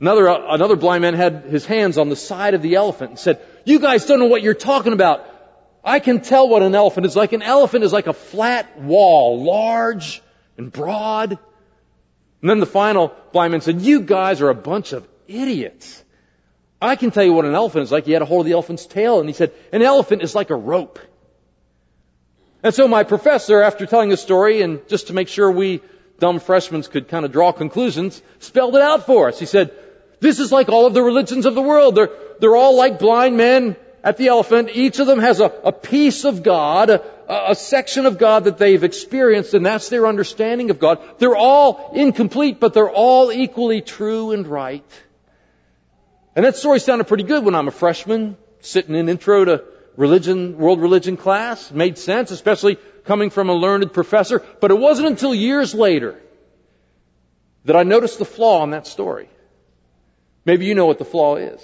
Another, 0.00 0.28
uh, 0.28 0.54
another 0.54 0.76
blind 0.76 1.02
man 1.02 1.14
had 1.14 1.44
his 1.44 1.66
hands 1.66 1.98
on 1.98 2.08
the 2.08 2.14
side 2.14 2.54
of 2.54 2.62
the 2.62 2.76
elephant 2.76 3.10
and 3.10 3.18
said, 3.18 3.40
you 3.64 3.80
guys 3.80 4.06
don't 4.06 4.20
know 4.20 4.26
what 4.26 4.42
you're 4.42 4.54
talking 4.54 4.92
about. 4.92 5.28
I 5.82 5.98
can 5.98 6.20
tell 6.20 6.48
what 6.48 6.62
an 6.62 6.74
elephant 6.74 7.04
is 7.04 7.16
like. 7.16 7.32
An 7.32 7.42
elephant 7.42 7.82
is 7.82 7.92
like 7.92 8.06
a 8.06 8.12
flat 8.12 8.78
wall, 8.78 9.42
large 9.42 10.22
and 10.56 10.70
broad. 10.70 11.32
And 11.32 12.50
then 12.50 12.60
the 12.60 12.66
final 12.66 13.12
blind 13.32 13.50
man 13.50 13.60
said, 13.60 13.80
you 13.80 14.02
guys 14.02 14.40
are 14.40 14.50
a 14.50 14.54
bunch 14.54 14.92
of 14.92 15.06
idiots. 15.26 16.04
I 16.80 16.94
can 16.94 17.10
tell 17.10 17.24
you 17.24 17.32
what 17.32 17.44
an 17.44 17.54
elephant 17.54 17.82
is 17.82 17.90
like. 17.90 18.04
He 18.04 18.12
had 18.12 18.22
a 18.22 18.26
hold 18.26 18.42
of 18.42 18.46
the 18.46 18.52
elephant's 18.52 18.86
tail 18.86 19.18
and 19.18 19.28
he 19.28 19.32
said, 19.32 19.52
an 19.72 19.82
elephant 19.82 20.22
is 20.22 20.32
like 20.32 20.50
a 20.50 20.56
rope. 20.56 21.00
And 22.66 22.74
so 22.74 22.88
my 22.88 23.04
professor, 23.04 23.62
after 23.62 23.86
telling 23.86 24.08
the 24.08 24.16
story, 24.16 24.60
and 24.60 24.80
just 24.88 25.06
to 25.06 25.12
make 25.12 25.28
sure 25.28 25.48
we 25.48 25.82
dumb 26.18 26.40
freshmen 26.40 26.82
could 26.82 27.06
kind 27.06 27.24
of 27.24 27.30
draw 27.30 27.52
conclusions, 27.52 28.20
spelled 28.40 28.74
it 28.74 28.82
out 28.82 29.06
for 29.06 29.28
us. 29.28 29.38
He 29.38 29.46
said, 29.46 29.70
this 30.18 30.40
is 30.40 30.50
like 30.50 30.68
all 30.68 30.84
of 30.84 30.92
the 30.92 31.00
religions 31.00 31.46
of 31.46 31.54
the 31.54 31.62
world. 31.62 31.94
They're, 31.94 32.10
they're 32.40 32.56
all 32.56 32.76
like 32.76 32.98
blind 32.98 33.36
men 33.36 33.76
at 34.02 34.16
the 34.16 34.26
elephant. 34.26 34.70
Each 34.72 34.98
of 34.98 35.06
them 35.06 35.20
has 35.20 35.38
a, 35.38 35.44
a 35.44 35.70
piece 35.70 36.24
of 36.24 36.42
God, 36.42 36.90
a, 36.90 37.04
a 37.28 37.54
section 37.54 38.04
of 38.04 38.18
God 38.18 38.42
that 38.46 38.58
they've 38.58 38.82
experienced, 38.82 39.54
and 39.54 39.64
that's 39.64 39.88
their 39.88 40.08
understanding 40.08 40.70
of 40.70 40.80
God. 40.80 40.98
They're 41.18 41.36
all 41.36 41.92
incomplete, 41.94 42.58
but 42.58 42.74
they're 42.74 42.90
all 42.90 43.30
equally 43.30 43.80
true 43.80 44.32
and 44.32 44.44
right. 44.44 44.82
And 46.34 46.44
that 46.44 46.56
story 46.56 46.80
sounded 46.80 47.06
pretty 47.06 47.22
good 47.22 47.44
when 47.44 47.54
I'm 47.54 47.68
a 47.68 47.70
freshman, 47.70 48.36
sitting 48.58 48.96
in 48.96 49.08
intro 49.08 49.44
to 49.44 49.64
religion, 49.96 50.58
world 50.58 50.80
religion 50.80 51.16
class. 51.16 51.70
Made 51.70 51.98
sense, 51.98 52.30
especially 52.30 52.78
coming 53.04 53.30
from 53.30 53.48
a 53.48 53.54
learned 53.54 53.92
professor. 53.92 54.42
But 54.60 54.70
it 54.70 54.78
wasn't 54.78 55.08
until 55.08 55.34
years 55.34 55.74
later 55.74 56.20
that 57.64 57.76
I 57.76 57.82
noticed 57.82 58.18
the 58.18 58.24
flaw 58.24 58.62
in 58.64 58.70
that 58.70 58.86
story. 58.86 59.28
Maybe 60.44 60.66
you 60.66 60.74
know 60.74 60.86
what 60.86 60.98
the 60.98 61.04
flaw 61.04 61.36
is. 61.36 61.60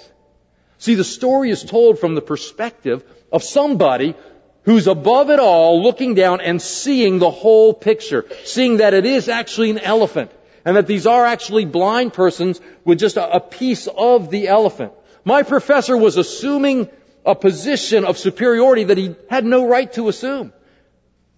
See, 0.77 0.95
the 0.95 1.05
story 1.05 1.49
is 1.49 1.63
told 1.63 1.99
from 1.99 2.13
the 2.13 2.21
perspective 2.21 3.03
of 3.31 3.41
somebody 3.41 4.15
who's 4.63 4.87
above 4.87 5.29
it 5.29 5.39
all, 5.39 5.81
looking 5.81 6.13
down 6.13 6.41
and 6.41 6.61
seeing 6.61 7.19
the 7.19 7.31
whole 7.31 7.73
picture, 7.73 8.25
seeing 8.43 8.77
that 8.77 8.93
it 8.93 9.05
is 9.05 9.29
actually 9.29 9.69
an 9.71 9.79
elephant, 9.79 10.31
and 10.65 10.77
that 10.77 10.87
these 10.87 11.05
are 11.05 11.25
actually 11.25 11.65
blind 11.65 12.13
persons 12.13 12.59
with 12.85 12.99
just 12.99 13.17
a, 13.17 13.39
piece 13.39 13.87
of 13.87 14.29
the 14.29 14.47
elephant. 14.47 14.93
My 15.25 15.43
professor 15.43 15.97
was 15.97 16.17
assuming 16.17 16.89
a 17.25 17.35
position 17.35 18.05
of 18.05 18.17
superiority 18.17 18.85
that 18.85 18.97
he 18.97 19.15
had 19.29 19.45
no 19.45 19.67
right 19.67 19.91
to 19.93 20.09
assume. 20.09 20.53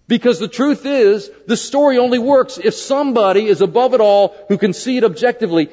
Because 0.08 0.38
the 0.38 0.48
truth 0.48 0.86
is, 0.86 1.30
the 1.46 1.56
story 1.56 1.98
only 1.98 2.18
works 2.18 2.58
if 2.58 2.74
somebody 2.74 3.46
is 3.46 3.60
above 3.60 3.94
it 3.94 4.00
all 4.00 4.36
who 4.48 4.56
can 4.56 4.72
see 4.72 4.96
it 4.96 5.04
objectively. 5.04 5.68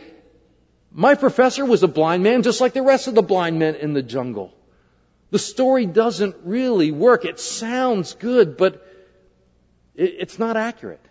My 0.91 1.15
professor 1.15 1.65
was 1.65 1.83
a 1.83 1.87
blind 1.87 2.23
man 2.23 2.43
just 2.43 2.61
like 2.61 2.73
the 2.73 2.81
rest 2.81 3.07
of 3.07 3.15
the 3.15 3.21
blind 3.21 3.59
men 3.59 3.75
in 3.75 3.93
the 3.93 4.01
jungle. 4.01 4.53
The 5.29 5.39
story 5.39 5.85
doesn't 5.85 6.35
really 6.43 6.91
work. 6.91 7.25
It 7.25 7.39
sounds 7.39 8.13
good, 8.13 8.57
but 8.57 8.87
it's 9.95 10.37
not 10.39 10.57
accurate. 10.57 11.03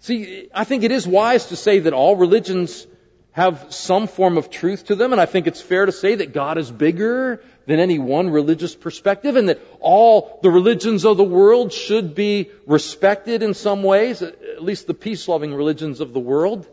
See, 0.00 0.48
I 0.54 0.64
think 0.64 0.82
it 0.82 0.92
is 0.92 1.06
wise 1.06 1.46
to 1.46 1.56
say 1.56 1.78
that 1.80 1.94
all 1.94 2.16
religions 2.16 2.86
have 3.34 3.74
some 3.74 4.06
form 4.06 4.38
of 4.38 4.48
truth 4.48 4.86
to 4.86 4.94
them, 4.94 5.10
and 5.10 5.20
I 5.20 5.26
think 5.26 5.48
it's 5.48 5.60
fair 5.60 5.86
to 5.86 5.90
say 5.90 6.14
that 6.14 6.32
God 6.32 6.56
is 6.56 6.70
bigger 6.70 7.42
than 7.66 7.80
any 7.80 7.98
one 7.98 8.30
religious 8.30 8.76
perspective, 8.76 9.34
and 9.34 9.48
that 9.48 9.60
all 9.80 10.38
the 10.40 10.50
religions 10.50 11.04
of 11.04 11.16
the 11.16 11.24
world 11.24 11.72
should 11.72 12.14
be 12.14 12.50
respected 12.64 13.42
in 13.42 13.52
some 13.52 13.82
ways, 13.82 14.22
at 14.22 14.62
least 14.62 14.86
the 14.86 14.94
peace-loving 14.94 15.52
religions 15.52 16.00
of 16.00 16.12
the 16.12 16.20
world. 16.20 16.64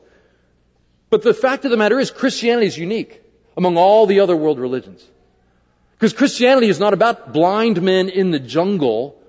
But 1.09 1.23
the 1.23 1.33
fact 1.33 1.65
of 1.65 1.71
the 1.71 1.77
matter 1.77 1.99
is, 1.99 2.11
Christianity 2.11 2.67
is 2.67 2.77
unique 2.77 3.23
among 3.57 3.77
all 3.77 4.05
the 4.05 4.19
other 4.19 4.37
world 4.37 4.59
religions. 4.59 5.03
Because 5.97 6.13
Christianity 6.13 6.69
is 6.69 6.79
not 6.79 6.93
about 6.93 7.33
blind 7.33 7.81
men 7.81 8.09
in 8.09 8.29
the 8.29 8.39
jungle 8.39 9.19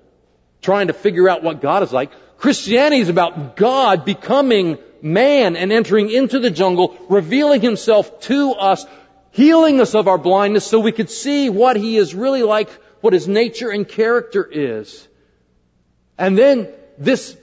trying 0.61 0.87
to 0.87 0.93
figure 0.93 1.27
out 1.27 1.41
what 1.41 1.61
God 1.61 1.81
is 1.81 1.91
like. 1.91 2.11
Christianity 2.37 3.01
is 3.01 3.09
about 3.09 3.55
God 3.55 4.05
becoming 4.05 4.77
man 5.03 5.55
and 5.55 5.71
entering 5.71 6.09
into 6.09 6.39
the 6.39 6.49
jungle, 6.49 6.97
revealing 7.09 7.61
himself 7.61 8.21
to 8.21 8.53
us, 8.53 8.85
healing 9.31 9.81
us 9.81 9.93
of 9.93 10.07
our 10.07 10.17
blindness 10.17 10.65
so 10.65 10.79
we 10.79 10.91
could 10.91 11.09
see 11.09 11.49
what 11.49 11.75
he 11.75 11.97
is 11.97 12.15
really 12.15 12.43
like, 12.43 12.69
what 13.01 13.13
his 13.13 13.27
nature 13.27 13.69
and 13.69 13.87
character 13.87 14.47
is. 14.49 15.07
And 16.17 16.37
then 16.37 16.69
this 16.97 17.35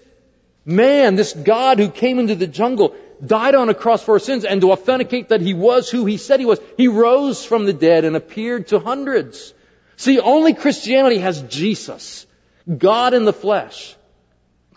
man, 0.64 1.17
this 1.17 1.33
God 1.35 1.79
who 1.79 1.90
came 1.90 2.19
into 2.19 2.35
the 2.35 2.47
jungle, 2.47 2.95
died 3.25 3.55
on 3.55 3.69
a 3.69 3.75
cross 3.75 4.02
for 4.02 4.12
our 4.12 4.19
sins, 4.19 4.45
and 4.45 4.62
to 4.62 4.73
authenticate 4.73 5.29
that 5.29 5.43
he 5.43 5.52
was 5.52 5.90
who 5.90 6.07
he 6.07 6.17
said 6.17 6.40
he 6.40 6.47
was, 6.47 6.61
he 6.76 6.88
rose 6.88 7.45
from 7.45 7.67
the 7.67 7.73
dead 7.73 8.05
and 8.05 8.17
appeared 8.17 8.69
to 8.69 8.79
hundreds. 8.79 9.52
See, 9.97 10.19
only 10.19 10.55
Christianity 10.55 11.19
has 11.19 11.43
Jesus, 11.43 12.26
God 12.67 13.12
in 13.12 13.26
the 13.26 13.33
flesh. 13.35 13.95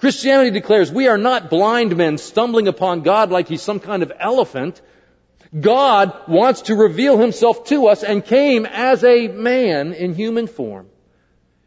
Christianity 0.04 0.52
declares 0.52 0.92
we 0.92 1.08
are 1.08 1.18
not 1.18 1.50
blind 1.50 1.96
men 1.96 2.18
stumbling 2.18 2.68
upon 2.68 3.04
God 3.04 3.32
like 3.32 3.48
he's 3.48 3.62
some 3.62 3.80
kind 3.80 4.04
of 4.04 4.12
elephant. 4.20 4.82
God 5.58 6.28
wants 6.28 6.64
to 6.64 6.76
reveal 6.76 7.18
himself 7.18 7.64
to 7.68 7.88
us 7.88 8.04
and 8.04 8.26
came 8.26 8.66
as 8.66 9.06
a 9.06 9.30
man 9.30 9.94
in 9.94 10.14
human 10.14 10.48
form. 10.48 10.90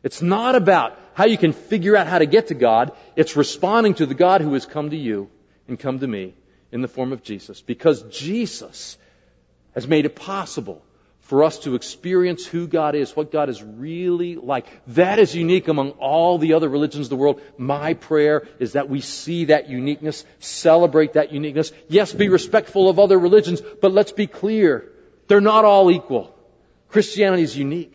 It's 0.03 0.21
not 0.21 0.55
about 0.55 1.01
how 1.15 1.25
you 1.25 1.39
can 1.39 1.55
figure 1.55 1.97
out 1.97 2.09
how 2.09 2.19
to 2.19 2.27
get 2.27 2.49
to 2.49 2.55
God. 2.55 2.93
It's 3.17 3.37
responding 3.37 3.95
to 3.95 4.05
the 4.05 4.13
God 4.13 4.43
who 4.43 4.53
has 4.53 4.67
come 4.67 4.91
to 4.91 4.99
you 4.99 5.31
and 5.67 5.81
come 5.81 6.01
to 6.01 6.07
me 6.07 6.35
in 6.71 6.83
the 6.83 6.89
form 6.89 7.15
of 7.15 7.23
Jesus. 7.23 7.63
Because 7.63 8.03
Jesus 8.03 8.99
has 9.75 9.89
made 9.89 10.05
it 10.05 10.15
possible 10.15 10.83
for 11.27 11.43
us 11.43 11.59
to 11.61 11.75
experience 11.75 12.47
who 12.47 12.69
God 12.69 12.95
is, 12.95 13.17
what 13.17 13.33
God 13.33 13.49
is 13.49 13.61
really 13.61 14.37
like. 14.37 14.67
That 14.89 15.19
is 15.19 15.35
unique 15.35 15.67
among 15.67 15.91
all 15.93 16.39
the 16.39 16.53
other 16.53 16.69
religions 16.69 17.07
of 17.07 17.11
the 17.11 17.17
world. 17.17 17.43
My 17.59 17.95
prayer 17.95 18.47
is 18.61 18.75
that 18.75 18.89
we 18.89 19.01
see 19.01 19.47
that 19.47 19.69
uniqueness, 19.69 20.25
celebrate 20.39 21.15
that 21.15 21.33
uniqueness. 21.33 21.73
Yes, 21.89 22.13
be 22.13 22.29
respectful 22.29 22.89
of 22.89 23.01
other 23.01 23.19
religions, 23.19 23.61
but 23.61 23.91
let's 23.91 24.13
be 24.13 24.29
clear. 24.29 24.93
They're 25.27 25.41
not 25.41 25.65
all 25.65 25.91
equal. 25.91 26.33
Christianity 26.91 27.43
is 27.43 27.59
unique. 27.59 27.95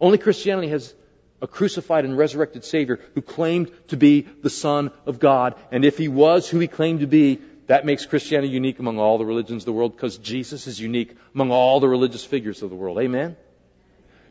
Only 0.00 0.18
Christianity 0.18 0.68
has 0.68 0.94
a 1.40 1.48
crucified 1.48 2.04
and 2.04 2.16
resurrected 2.16 2.64
Savior 2.64 3.00
who 3.16 3.22
claimed 3.22 3.72
to 3.88 3.96
be 3.96 4.20
the 4.20 4.50
Son 4.50 4.92
of 5.04 5.18
God. 5.18 5.56
And 5.72 5.84
if 5.84 5.98
he 5.98 6.06
was 6.06 6.48
who 6.48 6.60
he 6.60 6.68
claimed 6.68 7.00
to 7.00 7.08
be, 7.08 7.40
that 7.72 7.86
makes 7.86 8.04
Christianity 8.04 8.52
unique 8.52 8.80
among 8.80 8.98
all 8.98 9.16
the 9.16 9.24
religions 9.24 9.62
of 9.62 9.64
the 9.64 9.72
world 9.72 9.96
because 9.96 10.18
Jesus 10.18 10.66
is 10.66 10.78
unique 10.78 11.16
among 11.34 11.50
all 11.50 11.80
the 11.80 11.88
religious 11.88 12.22
figures 12.22 12.60
of 12.60 12.68
the 12.68 12.76
world. 12.76 12.98
Amen? 12.98 13.34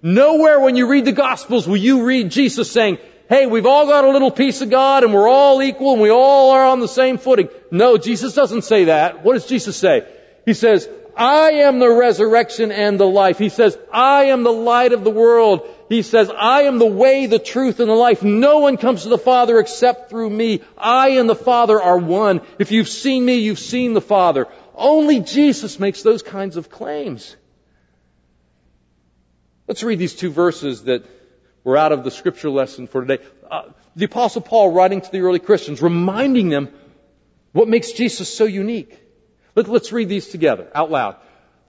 Nowhere 0.03 0.59
when 0.59 0.75
you 0.75 0.85
read 0.85 1.05
the 1.05 1.11
Gospels 1.11 1.67
will 1.67 1.77
you 1.77 2.05
read 2.05 2.29
Jesus 2.29 2.69
saying, 2.69 2.99
hey, 3.29 3.47
we've 3.47 3.65
all 3.65 3.87
got 3.87 4.05
a 4.05 4.11
little 4.11 4.29
piece 4.29 4.61
of 4.61 4.69
God 4.69 5.03
and 5.03 5.11
we're 5.11 5.27
all 5.27 5.59
equal 5.63 5.93
and 5.93 6.01
we 6.03 6.11
all 6.11 6.51
are 6.51 6.67
on 6.67 6.81
the 6.81 6.87
same 6.87 7.17
footing. 7.17 7.49
No, 7.71 7.97
Jesus 7.97 8.35
doesn't 8.35 8.61
say 8.61 8.83
that. 8.83 9.23
What 9.23 9.33
does 9.33 9.47
Jesus 9.47 9.75
say? 9.75 10.07
He 10.45 10.53
says, 10.53 10.87
I 11.15 11.51
am 11.51 11.79
the 11.79 11.89
resurrection 11.89 12.71
and 12.71 12.99
the 12.99 13.07
life. 13.07 13.37
He 13.37 13.49
says, 13.49 13.77
I 13.91 14.25
am 14.25 14.43
the 14.43 14.51
light 14.51 14.93
of 14.93 15.03
the 15.03 15.09
world. 15.11 15.67
He 15.89 16.03
says, 16.03 16.29
I 16.29 16.63
am 16.63 16.79
the 16.79 16.85
way, 16.85 17.25
the 17.25 17.39
truth, 17.39 17.79
and 17.79 17.89
the 17.89 17.95
life. 17.95 18.23
No 18.23 18.59
one 18.59 18.77
comes 18.77 19.03
to 19.03 19.09
the 19.09 19.17
Father 19.17 19.59
except 19.59 20.09
through 20.09 20.29
me. 20.29 20.61
I 20.77 21.09
and 21.09 21.29
the 21.29 21.35
Father 21.35 21.81
are 21.81 21.97
one. 21.97 22.41
If 22.59 22.71
you've 22.71 22.87
seen 22.87 23.25
me, 23.25 23.35
you've 23.35 23.59
seen 23.59 23.93
the 23.93 24.01
Father. 24.01 24.47
Only 24.73 25.19
Jesus 25.19 25.79
makes 25.79 26.01
those 26.01 26.23
kinds 26.23 26.55
of 26.55 26.69
claims. 26.69 27.35
Let's 29.67 29.83
read 29.83 29.99
these 29.99 30.15
two 30.15 30.31
verses 30.31 30.83
that 30.85 31.05
were 31.63 31.77
out 31.77 31.91
of 31.91 32.03
the 32.03 32.11
scripture 32.11 32.49
lesson 32.49 32.87
for 32.87 33.05
today. 33.05 33.23
Uh, 33.49 33.63
the 33.95 34.05
apostle 34.05 34.41
Paul 34.41 34.71
writing 34.71 35.01
to 35.01 35.11
the 35.11 35.21
early 35.21 35.39
Christians, 35.39 35.81
reminding 35.81 36.49
them 36.49 36.69
what 37.51 37.67
makes 37.67 37.91
Jesus 37.91 38.33
so 38.33 38.45
unique. 38.45 38.97
Let, 39.55 39.67
let's 39.67 39.91
read 39.91 40.09
these 40.09 40.27
together 40.27 40.67
out 40.73 40.91
loud. 40.91 41.15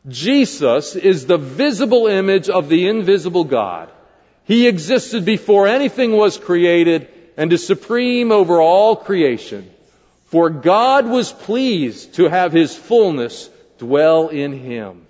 Jesus 0.08 0.96
is 0.96 1.26
the 1.26 1.38
visible 1.38 2.06
image 2.06 2.48
of 2.48 2.68
the 2.68 2.88
invisible 2.88 3.44
God. 3.44 3.90
He 4.44 4.66
existed 4.66 5.24
before 5.24 5.68
anything 5.68 6.12
was 6.12 6.36
created 6.36 7.08
and 7.36 7.52
is 7.52 7.66
supreme 7.66 8.32
over 8.32 8.60
all 8.60 8.96
creation. 8.96 9.70
For 10.26 10.50
God 10.50 11.06
was 11.06 11.30
pleased 11.30 12.14
to 12.14 12.28
have 12.28 12.52
His 12.52 12.74
fullness 12.74 13.48
dwell 13.78 14.28
in 14.28 14.52
Him. 14.52 15.06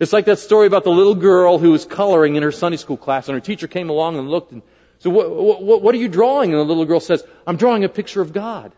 It's 0.00 0.12
like 0.12 0.24
that 0.26 0.38
story 0.38 0.66
about 0.66 0.84
the 0.84 0.90
little 0.90 1.14
girl 1.14 1.58
who 1.58 1.70
was 1.70 1.84
coloring 1.84 2.36
in 2.36 2.42
her 2.42 2.52
Sunday 2.52 2.76
school 2.78 2.96
class 2.96 3.28
and 3.28 3.34
her 3.34 3.40
teacher 3.40 3.68
came 3.68 3.90
along 3.90 4.18
and 4.18 4.28
looked 4.28 4.52
and 4.52 4.62
said, 5.00 5.12
what, 5.12 5.30
what, 5.30 5.82
what 5.82 5.94
are 5.94 5.98
you 5.98 6.08
drawing? 6.08 6.50
And 6.50 6.58
the 6.58 6.64
little 6.64 6.84
girl 6.84 7.00
says, 7.00 7.24
I'm 7.46 7.56
drawing 7.56 7.84
a 7.84 7.88
picture 7.88 8.20
of 8.20 8.32
God. 8.32 8.72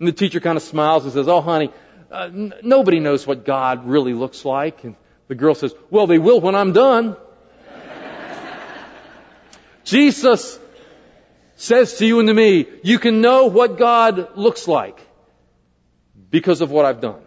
And 0.00 0.08
the 0.08 0.12
teacher 0.12 0.40
kind 0.40 0.56
of 0.56 0.62
smiles 0.62 1.04
and 1.04 1.12
says, 1.12 1.28
oh 1.28 1.42
honey, 1.42 1.70
uh, 2.10 2.30
n- 2.32 2.54
nobody 2.62 2.98
knows 2.98 3.26
what 3.26 3.44
God 3.44 3.86
really 3.86 4.14
looks 4.14 4.46
like. 4.46 4.82
And 4.82 4.96
the 5.28 5.34
girl 5.34 5.54
says, 5.54 5.74
well 5.90 6.06
they 6.06 6.18
will 6.18 6.40
when 6.40 6.54
I'm 6.54 6.72
done. 6.72 7.16
Jesus 9.84 10.58
says 11.56 11.98
to 11.98 12.06
you 12.06 12.18
and 12.18 12.28
to 12.28 12.34
me, 12.34 12.66
you 12.82 12.98
can 12.98 13.20
know 13.20 13.46
what 13.46 13.76
God 13.76 14.38
looks 14.38 14.66
like 14.66 14.98
because 16.30 16.62
of 16.62 16.70
what 16.70 16.86
I've 16.86 17.02
done. 17.02 17.20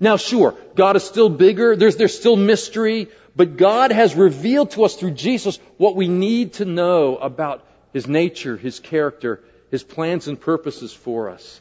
Now 0.00 0.16
sure, 0.16 0.56
God 0.74 0.96
is 0.96 1.04
still 1.04 1.28
bigger, 1.28 1.76
there's, 1.76 1.96
there's 1.96 2.18
still 2.18 2.36
mystery, 2.36 3.08
but 3.36 3.56
God 3.56 3.92
has 3.92 4.16
revealed 4.16 4.72
to 4.72 4.84
us 4.84 4.96
through 4.96 5.12
Jesus 5.12 5.60
what 5.76 5.94
we 5.94 6.08
need 6.08 6.54
to 6.54 6.64
know 6.64 7.16
about 7.16 7.64
His 7.92 8.08
nature, 8.08 8.56
His 8.56 8.80
character, 8.80 9.42
His 9.70 9.82
plans 9.82 10.28
and 10.28 10.40
purposes 10.40 10.92
for 10.92 11.30
us. 11.30 11.60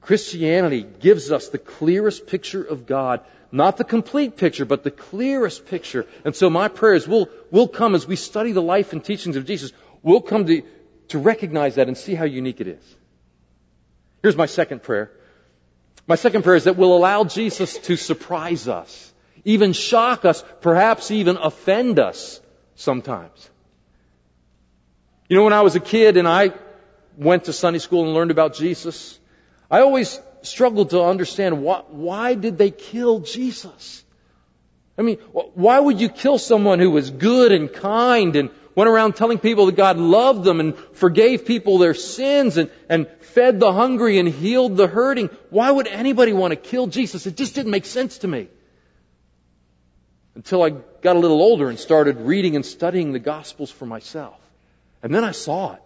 Christianity 0.00 0.82
gives 0.82 1.30
us 1.30 1.48
the 1.48 1.58
clearest 1.58 2.26
picture 2.26 2.62
of 2.62 2.86
God 2.86 3.20
not 3.52 3.76
the 3.76 3.84
complete 3.84 4.38
picture, 4.38 4.64
but 4.64 4.82
the 4.82 4.90
clearest 4.90 5.66
picture. 5.66 6.06
And 6.24 6.34
so 6.34 6.48
my 6.48 6.68
prayer 6.68 6.94
is 6.94 7.06
we'll, 7.06 7.28
we'll 7.50 7.68
come 7.68 7.94
as 7.94 8.06
we 8.06 8.16
study 8.16 8.52
the 8.52 8.62
life 8.62 8.94
and 8.94 9.04
teachings 9.04 9.36
of 9.36 9.44
Jesus, 9.44 9.72
we'll 10.02 10.22
come 10.22 10.46
to, 10.46 10.62
to 11.08 11.18
recognize 11.18 11.74
that 11.74 11.86
and 11.86 11.96
see 11.96 12.14
how 12.14 12.24
unique 12.24 12.62
it 12.62 12.66
is. 12.66 12.96
Here's 14.22 14.36
my 14.36 14.46
second 14.46 14.82
prayer. 14.82 15.10
My 16.06 16.14
second 16.14 16.42
prayer 16.42 16.56
is 16.56 16.64
that 16.64 16.76
we'll 16.76 16.96
allow 16.96 17.24
Jesus 17.24 17.76
to 17.78 17.96
surprise 17.96 18.68
us, 18.68 19.12
even 19.44 19.74
shock 19.74 20.24
us, 20.24 20.42
perhaps 20.62 21.10
even 21.10 21.36
offend 21.36 21.98
us 21.98 22.40
sometimes. 22.74 23.50
You 25.28 25.36
know, 25.36 25.44
when 25.44 25.52
I 25.52 25.60
was 25.60 25.76
a 25.76 25.80
kid 25.80 26.16
and 26.16 26.26
I 26.26 26.52
went 27.16 27.44
to 27.44 27.52
Sunday 27.52 27.78
school 27.78 28.04
and 28.04 28.14
learned 28.14 28.30
about 28.30 28.54
Jesus, 28.54 29.18
I 29.70 29.80
always 29.80 30.20
struggled 30.42 30.90
to 30.90 31.02
understand 31.02 31.62
why, 31.62 31.82
why 31.88 32.34
did 32.34 32.58
they 32.58 32.70
kill 32.70 33.20
Jesus? 33.20 34.04
I 34.98 35.02
mean, 35.02 35.16
why 35.32 35.78
would 35.78 36.00
you 36.00 36.08
kill 36.08 36.38
someone 36.38 36.78
who 36.78 36.90
was 36.90 37.10
good 37.10 37.52
and 37.52 37.72
kind 37.72 38.36
and 38.36 38.50
went 38.74 38.88
around 38.88 39.16
telling 39.16 39.38
people 39.38 39.66
that 39.66 39.76
God 39.76 39.98
loved 39.98 40.44
them 40.44 40.60
and 40.60 40.76
forgave 40.92 41.46
people 41.46 41.78
their 41.78 41.94
sins 41.94 42.56
and, 42.56 42.70
and 42.88 43.08
fed 43.20 43.60
the 43.60 43.72
hungry 43.72 44.18
and 44.18 44.28
healed 44.28 44.76
the 44.76 44.86
hurting. 44.86 45.30
Why 45.50 45.70
would 45.70 45.86
anybody 45.86 46.32
want 46.32 46.52
to 46.52 46.56
kill 46.56 46.86
Jesus? 46.86 47.26
It 47.26 47.36
just 47.36 47.54
didn't 47.54 47.70
make 47.70 47.84
sense 47.84 48.18
to 48.18 48.28
me. 48.28 48.48
Until 50.34 50.62
I 50.62 50.70
got 50.70 51.16
a 51.16 51.18
little 51.18 51.42
older 51.42 51.68
and 51.68 51.78
started 51.78 52.20
reading 52.20 52.56
and 52.56 52.64
studying 52.64 53.12
the 53.12 53.18
Gospels 53.18 53.70
for 53.70 53.84
myself. 53.84 54.38
And 55.02 55.14
then 55.14 55.24
I 55.24 55.32
saw 55.32 55.74
it. 55.74 55.82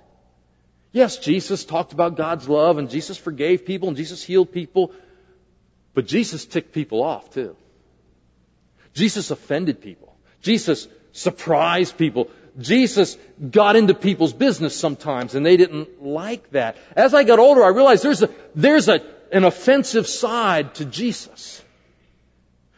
Yes, 0.97 1.19
Jesus 1.19 1.67
talked 1.67 1.93
about 1.93 2.17
God's 2.17 2.49
love 2.49 2.79
and 2.79 2.88
Jesus 2.88 3.19
forgave 3.19 3.67
people 3.67 3.88
and 3.88 3.99
Jesus 3.99 4.23
healed 4.23 4.50
people, 4.50 4.93
but 5.93 6.07
Jesus 6.07 6.47
ticked 6.47 6.73
people 6.73 7.03
off 7.03 7.29
too. 7.35 7.55
Jesus 8.95 9.31
offended 9.31 9.83
people. 9.83 10.17
Jesus 10.41 10.88
surprised 11.12 11.99
people. 11.99 12.31
Jesus 12.59 13.19
got 13.50 13.76
into 13.76 13.93
people's 13.93 14.33
business 14.33 14.75
sometimes 14.75 15.35
and 15.35 15.45
they 15.45 15.59
didn't 15.59 16.03
like 16.03 16.50
that. 16.53 16.79
As 16.97 17.12
I 17.12 17.25
got 17.25 17.41
older, 17.41 17.62
I 17.62 17.69
realized 17.69 18.03
there's 18.03 18.23
a, 18.23 18.31
there's 18.55 18.88
a, 18.88 19.03
an 19.31 19.45
offensive 19.45 20.07
side 20.07 20.76
to 20.76 20.87
Jesus. 20.87 21.62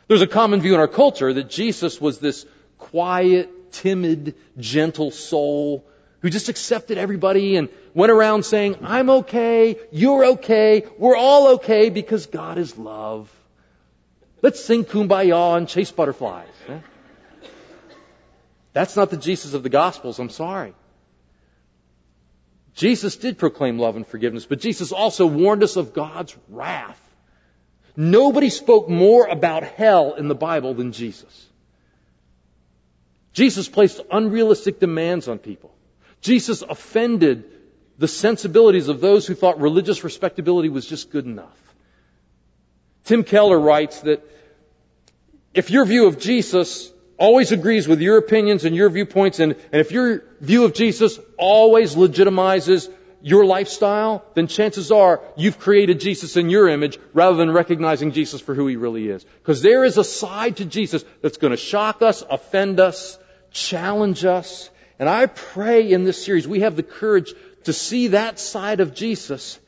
There's 0.09 0.23
a 0.23 0.27
common 0.27 0.61
view 0.61 0.75
in 0.75 0.81
our 0.81 0.89
culture 0.89 1.33
that 1.33 1.51
Jesus 1.51 2.01
was 2.01 2.19
this 2.19 2.45
quiet, 2.79 3.71
timid, 3.71 4.35
gentle 4.59 5.13
soul 5.13 5.85
who 6.21 6.31
just 6.31 6.49
accepted 6.49 6.99
everybody 6.99 7.57
and 7.57 7.69
went 7.99 8.13
around 8.13 8.45
saying, 8.45 8.77
I'm 8.85 9.11
okay, 9.11 9.77
you're 9.91 10.25
okay, 10.25 10.85
we're 10.99 11.17
all 11.17 11.55
okay 11.55 11.91
because 11.91 12.27
God 12.27 12.57
is 12.57 12.79
love. 12.79 13.29
Let's 14.41 14.65
sing 14.65 14.85
kumbaya 14.85 15.57
and 15.57 15.69
chase 15.69 15.91
butterflies. 15.91 16.47
That's 18.73 18.95
not 18.95 19.11
the 19.11 19.17
Jesus 19.17 19.53
of 19.53 19.65
the 19.65 19.69
Gospels, 19.69 20.21
I'm 20.21 20.31
sorry. 20.31 20.75
Jesus 22.77 23.17
did 23.17 23.37
proclaim 23.37 23.81
love 23.81 23.97
and 23.97 24.07
forgiveness, 24.07 24.47
but 24.47 24.61
Jesus 24.61 24.93
also 24.93 25.27
warned 25.27 25.65
us 25.65 25.75
of 25.75 25.93
God's 25.93 26.37
wrath. 26.49 27.03
Nobody 27.97 28.51
spoke 28.51 28.89
more 28.89 29.27
about 29.27 29.65
hell 29.65 30.15
in 30.15 30.29
the 30.29 30.37
Bible 30.37 30.73
than 30.73 30.93
Jesus. 30.93 31.47
Jesus 33.33 33.69
placed 33.69 34.01
unrealistic 34.09 34.79
demands 34.79 35.27
on 35.27 35.41
people. 35.41 35.75
Jesus 36.21 36.63
offended 36.63 37.58
the 37.99 38.09
sensibilities 38.09 38.89
of 38.89 39.01
those 39.01 39.27
who 39.27 39.35
thought 39.35 39.61
religious 39.61 40.05
respectability 40.05 40.69
was 40.69 40.87
just 40.87 41.11
good 41.11 41.27
enough. 41.27 41.59
Tim 43.05 43.25
Keller 43.25 43.59
writes 43.59 44.01
that 44.03 44.23
if 45.53 45.71
your 45.71 45.85
view 45.85 46.07
of 46.07 46.19
Jesus 46.19 46.93
always 47.17 47.51
agrees 47.51 47.89
with 47.89 48.01
your 48.01 48.17
opinions 48.19 48.65
and 48.65 48.77
your 48.77 48.89
viewpoints, 48.89 49.41
and, 49.41 49.53
and 49.73 49.81
if 49.81 49.91
your 49.91 50.23
view 50.41 50.65
of 50.65 50.75
Jesus 50.75 51.19
always 51.37 51.97
legitimizes 51.97 52.89
your 53.21 53.45
lifestyle, 53.45 54.25
then 54.35 54.47
chances 54.47 54.93
are 54.93 55.21
you've 55.37 55.59
created 55.59 55.99
Jesus 55.99 56.37
in 56.37 56.51
your 56.51 56.69
image 56.69 56.99
rather 57.13 57.37
than 57.37 57.51
recognizing 57.51 58.13
Jesus 58.13 58.41
for 58.41 58.55
who 58.55 58.69
he 58.69 58.77
really 58.77 59.09
is. 59.09 59.25
Because 59.25 59.61
there 59.61 59.85
is 59.85 59.99
a 59.99 60.05
side 60.05 60.59
to 60.59 60.65
Jesus 60.65 61.05
that's 61.21 61.39
going 61.39 61.51
to 61.51 61.57
shock 61.57 62.01
us, 62.01 62.23
offend 62.31 62.79
us, 62.79 63.19
challenge 63.51 64.25
us, 64.25 64.71
and 64.99 65.09
I 65.09 65.27
pray 65.27 65.93
in 65.93 66.05
this 66.05 66.25
series 66.25 66.49
we 66.49 66.61
have 66.61 66.77
the 66.77 66.83
courage 66.83 67.33
to 67.65 67.73
see 67.73 68.09
that 68.09 68.39
side 68.39 68.81
of 68.81 68.95
Jesus, 68.95 69.59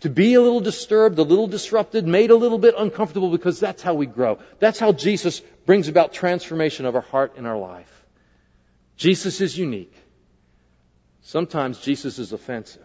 to 0.00 0.10
be 0.10 0.34
a 0.34 0.40
little 0.40 0.60
disturbed, 0.60 1.18
a 1.18 1.22
little 1.22 1.46
disrupted, 1.46 2.06
made 2.06 2.30
a 2.30 2.36
little 2.36 2.58
bit 2.58 2.74
uncomfortable 2.76 3.30
because 3.30 3.60
that's 3.60 3.82
how 3.82 3.94
we 3.94 4.06
grow. 4.06 4.38
That's 4.58 4.78
how 4.78 4.92
Jesus 4.92 5.40
brings 5.64 5.88
about 5.88 6.12
transformation 6.12 6.86
of 6.86 6.94
our 6.94 7.02
heart 7.02 7.34
and 7.36 7.46
our 7.46 7.58
life. 7.58 8.04
Jesus 8.96 9.40
is 9.40 9.56
unique. 9.56 9.94
Sometimes 11.22 11.78
Jesus 11.78 12.18
is 12.18 12.32
offensive. 12.32 12.84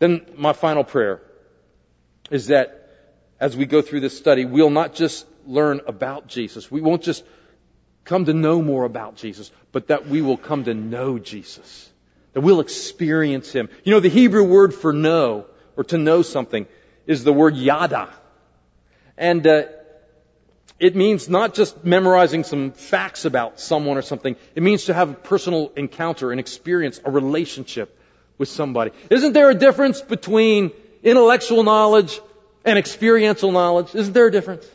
Then 0.00 0.26
my 0.36 0.52
final 0.52 0.82
prayer 0.82 1.22
is 2.30 2.48
that 2.48 2.78
as 3.38 3.56
we 3.56 3.66
go 3.66 3.82
through 3.82 4.00
this 4.00 4.16
study, 4.16 4.44
we'll 4.44 4.70
not 4.70 4.94
just 4.94 5.26
learn 5.46 5.80
about 5.86 6.26
Jesus. 6.26 6.70
We 6.70 6.80
won't 6.80 7.02
just 7.02 7.24
come 8.04 8.24
to 8.24 8.32
know 8.32 8.62
more 8.62 8.84
about 8.84 9.16
Jesus, 9.16 9.50
but 9.70 9.88
that 9.88 10.08
we 10.08 10.22
will 10.22 10.36
come 10.36 10.64
to 10.64 10.74
know 10.74 11.18
Jesus. 11.18 11.91
That 12.32 12.40
we'll 12.40 12.60
experience 12.60 13.52
Him. 13.52 13.68
You 13.84 13.92
know, 13.92 14.00
the 14.00 14.08
Hebrew 14.08 14.44
word 14.44 14.74
for 14.74 14.92
know, 14.92 15.46
or 15.76 15.84
to 15.84 15.98
know 15.98 16.22
something, 16.22 16.66
is 17.06 17.24
the 17.24 17.32
word 17.32 17.56
yada. 17.56 18.08
And, 19.16 19.46
uh, 19.46 19.64
it 20.82 20.96
means 20.96 21.28
not 21.28 21.54
just 21.54 21.84
memorizing 21.84 22.42
some 22.42 22.72
facts 22.72 23.24
about 23.24 23.60
someone 23.60 23.96
or 23.96 24.02
something. 24.02 24.34
It 24.56 24.64
means 24.64 24.86
to 24.86 24.94
have 24.94 25.10
a 25.10 25.14
personal 25.14 25.70
encounter, 25.76 26.32
an 26.32 26.40
experience, 26.40 27.00
a 27.04 27.10
relationship 27.10 27.96
with 28.36 28.48
somebody. 28.48 28.90
Isn't 29.08 29.32
there 29.32 29.48
a 29.48 29.54
difference 29.54 30.00
between 30.00 30.72
intellectual 31.04 31.62
knowledge 31.62 32.20
and 32.64 32.78
experiential 32.78 33.52
knowledge? 33.52 33.94
Isn't 33.94 34.12
there 34.12 34.26
a 34.26 34.32
difference? 34.32 34.66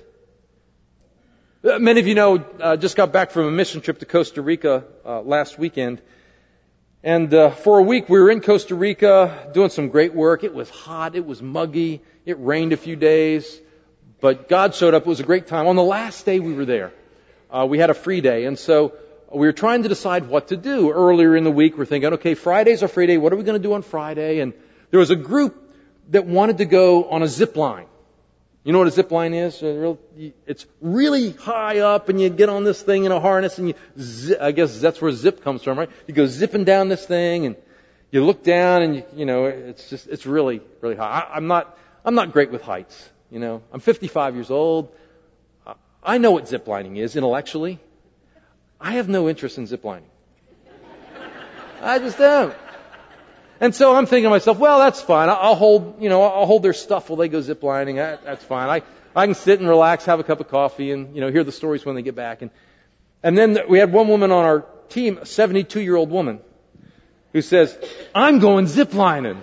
Uh, 1.61 1.77
many 1.79 1.99
of 1.99 2.07
you 2.07 2.15
know, 2.15 2.37
uh, 2.61 2.77
just 2.77 2.95
got 2.95 3.11
back 3.11 3.31
from 3.31 3.45
a 3.45 3.51
mission 3.51 3.81
trip 3.81 3.99
to 3.99 4.05
Costa 4.05 4.41
Rica 4.41 4.85
uh, 5.05 5.19
last 5.21 5.59
weekend. 5.59 6.01
And 7.03 7.31
uh, 7.31 7.51
for 7.51 7.79
a 7.79 7.83
week 7.83 8.09
we 8.09 8.19
were 8.19 8.31
in 8.31 8.41
Costa 8.41 8.73
Rica 8.73 9.49
doing 9.53 9.69
some 9.69 9.89
great 9.89 10.15
work. 10.15 10.43
It 10.43 10.53
was 10.53 10.69
hot, 10.69 11.15
it 11.15 11.25
was 11.25 11.41
muggy, 11.41 12.01
it 12.25 12.37
rained 12.39 12.73
a 12.73 12.77
few 12.77 12.95
days, 12.95 13.61
but 14.19 14.49
God 14.49 14.73
showed 14.73 14.95
up. 14.95 15.03
It 15.03 15.07
was 15.07 15.19
a 15.19 15.23
great 15.23 15.45
time. 15.45 15.67
On 15.67 15.75
the 15.75 15.83
last 15.83 16.25
day 16.25 16.39
we 16.39 16.53
were 16.53 16.65
there, 16.65 16.91
uh, 17.51 17.67
we 17.69 17.77
had 17.77 17.91
a 17.91 17.93
free 17.93 18.21
day, 18.21 18.45
and 18.45 18.57
so 18.57 18.93
we 19.31 19.45
were 19.45 19.53
trying 19.53 19.83
to 19.83 19.89
decide 19.89 20.27
what 20.27 20.47
to 20.47 20.57
do. 20.57 20.91
Earlier 20.91 21.35
in 21.35 21.43
the 21.43 21.51
week, 21.51 21.77
we're 21.77 21.85
thinking, 21.85 22.13
okay, 22.13 22.33
Friday's 22.33 22.81
our 22.81 22.87
free 22.87 23.07
day. 23.07 23.17
What 23.17 23.31
are 23.31 23.35
we 23.35 23.43
going 23.43 23.61
to 23.61 23.67
do 23.67 23.73
on 23.73 23.83
Friday? 23.83 24.39
And 24.39 24.53
there 24.89 24.99
was 24.99 25.11
a 25.11 25.15
group 25.15 25.71
that 26.09 26.25
wanted 26.25 26.57
to 26.59 26.65
go 26.65 27.09
on 27.09 27.21
a 27.21 27.27
zip 27.27 27.55
line. 27.55 27.85
You 28.67 28.73
know 28.73 28.79
what 28.79 28.89
a 28.89 28.91
zip 28.91 29.11
line 29.13 29.33
is? 29.33 29.63
It's 30.45 30.65
really 30.81 31.31
high 31.31 31.79
up 31.79 32.09
and 32.09 32.19
you 32.19 32.29
get 32.29 32.49
on 32.49 32.65
this 32.65 32.81
thing 32.81 33.05
in 33.05 33.13
a 33.13 33.19
harness 33.21 33.59
and 33.59 33.69
you, 33.69 33.75
zip, 33.97 34.41
I 34.41 34.51
guess 34.51 34.81
that's 34.81 35.01
where 35.01 35.09
zip 35.13 35.41
comes 35.41 35.63
from, 35.63 35.79
right? 35.79 35.89
You 36.05 36.13
go 36.13 36.25
zipping 36.25 36.65
down 36.65 36.89
this 36.89 37.05
thing 37.05 37.45
and 37.45 37.55
you 38.11 38.25
look 38.25 38.43
down 38.43 38.81
and 38.81 38.95
you, 38.97 39.03
you 39.15 39.25
know, 39.25 39.45
it's 39.45 39.89
just, 39.89 40.07
it's 40.07 40.25
really, 40.25 40.59
really 40.81 40.97
high. 40.97 41.05
I, 41.05 41.37
I'm 41.37 41.47
not, 41.47 41.77
I'm 42.03 42.13
not 42.13 42.33
great 42.33 42.51
with 42.51 42.61
heights. 42.61 43.09
You 43.31 43.39
know, 43.39 43.63
I'm 43.71 43.79
55 43.79 44.35
years 44.35 44.51
old. 44.51 44.93
I 46.03 46.17
know 46.17 46.31
what 46.31 46.49
zip 46.49 46.67
lining 46.67 46.97
is 46.97 47.15
intellectually. 47.15 47.79
I 48.81 48.95
have 48.95 49.07
no 49.07 49.29
interest 49.29 49.57
in 49.57 49.67
zip 49.67 49.85
lining. 49.85 50.09
I 51.81 51.99
just 51.99 52.17
don't. 52.17 52.53
And 53.59 53.73
so 53.73 53.95
I'm 53.95 54.05
thinking 54.05 54.25
to 54.25 54.29
myself, 54.29 54.59
well, 54.59 54.79
that's 54.79 55.01
fine. 55.01 55.29
I'll 55.29 55.55
hold, 55.55 56.01
you 56.01 56.09
know, 56.09 56.21
I'll 56.21 56.45
hold 56.45 56.61
their 56.61 56.73
stuff 56.73 57.09
while 57.09 57.17
they 57.17 57.27
go 57.27 57.39
ziplining. 57.39 57.95
That, 57.95 58.23
that's 58.23 58.43
fine. 58.43 58.69
I, 58.69 58.83
I 59.15 59.25
can 59.25 59.33
sit 59.33 59.59
and 59.59 59.67
relax, 59.67 60.05
have 60.05 60.19
a 60.19 60.23
cup 60.23 60.39
of 60.39 60.47
coffee, 60.47 60.91
and 60.91 61.15
you 61.15 61.21
know, 61.21 61.31
hear 61.31 61.43
the 61.43 61.51
stories 61.51 61.83
when 61.83 61.95
they 61.95 62.03
get 62.03 62.15
back. 62.15 62.43
And 62.43 62.51
and 63.23 63.35
then 63.35 63.57
we 63.67 63.79
had 63.79 63.91
one 63.91 64.07
woman 64.07 64.31
on 64.31 64.45
our 64.45 64.65
team, 64.89 65.17
a 65.17 65.25
72 65.25 65.81
year 65.81 65.95
old 65.95 66.11
woman, 66.11 66.39
who 67.33 67.41
says, 67.41 67.75
"I'm 68.13 68.37
going 68.37 68.65
ziplining. 68.65 69.41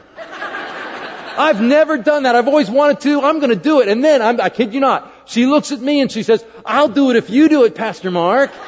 I've 1.36 1.60
never 1.60 1.98
done 1.98 2.22
that. 2.22 2.36
I've 2.36 2.46
always 2.46 2.70
wanted 2.70 3.00
to. 3.00 3.20
I'm 3.20 3.40
going 3.40 3.50
to 3.50 3.56
do 3.56 3.80
it." 3.80 3.88
And 3.88 4.04
then 4.04 4.22
I'm, 4.22 4.40
I 4.40 4.48
kid 4.48 4.72
you 4.74 4.80
not, 4.80 5.12
she 5.26 5.46
looks 5.46 5.72
at 5.72 5.80
me 5.80 6.00
and 6.00 6.12
she 6.12 6.22
says, 6.22 6.44
"I'll 6.64 6.86
do 6.86 7.10
it 7.10 7.16
if 7.16 7.30
you 7.30 7.48
do 7.48 7.64
it, 7.64 7.74
Pastor 7.74 8.12
Mark." 8.12 8.52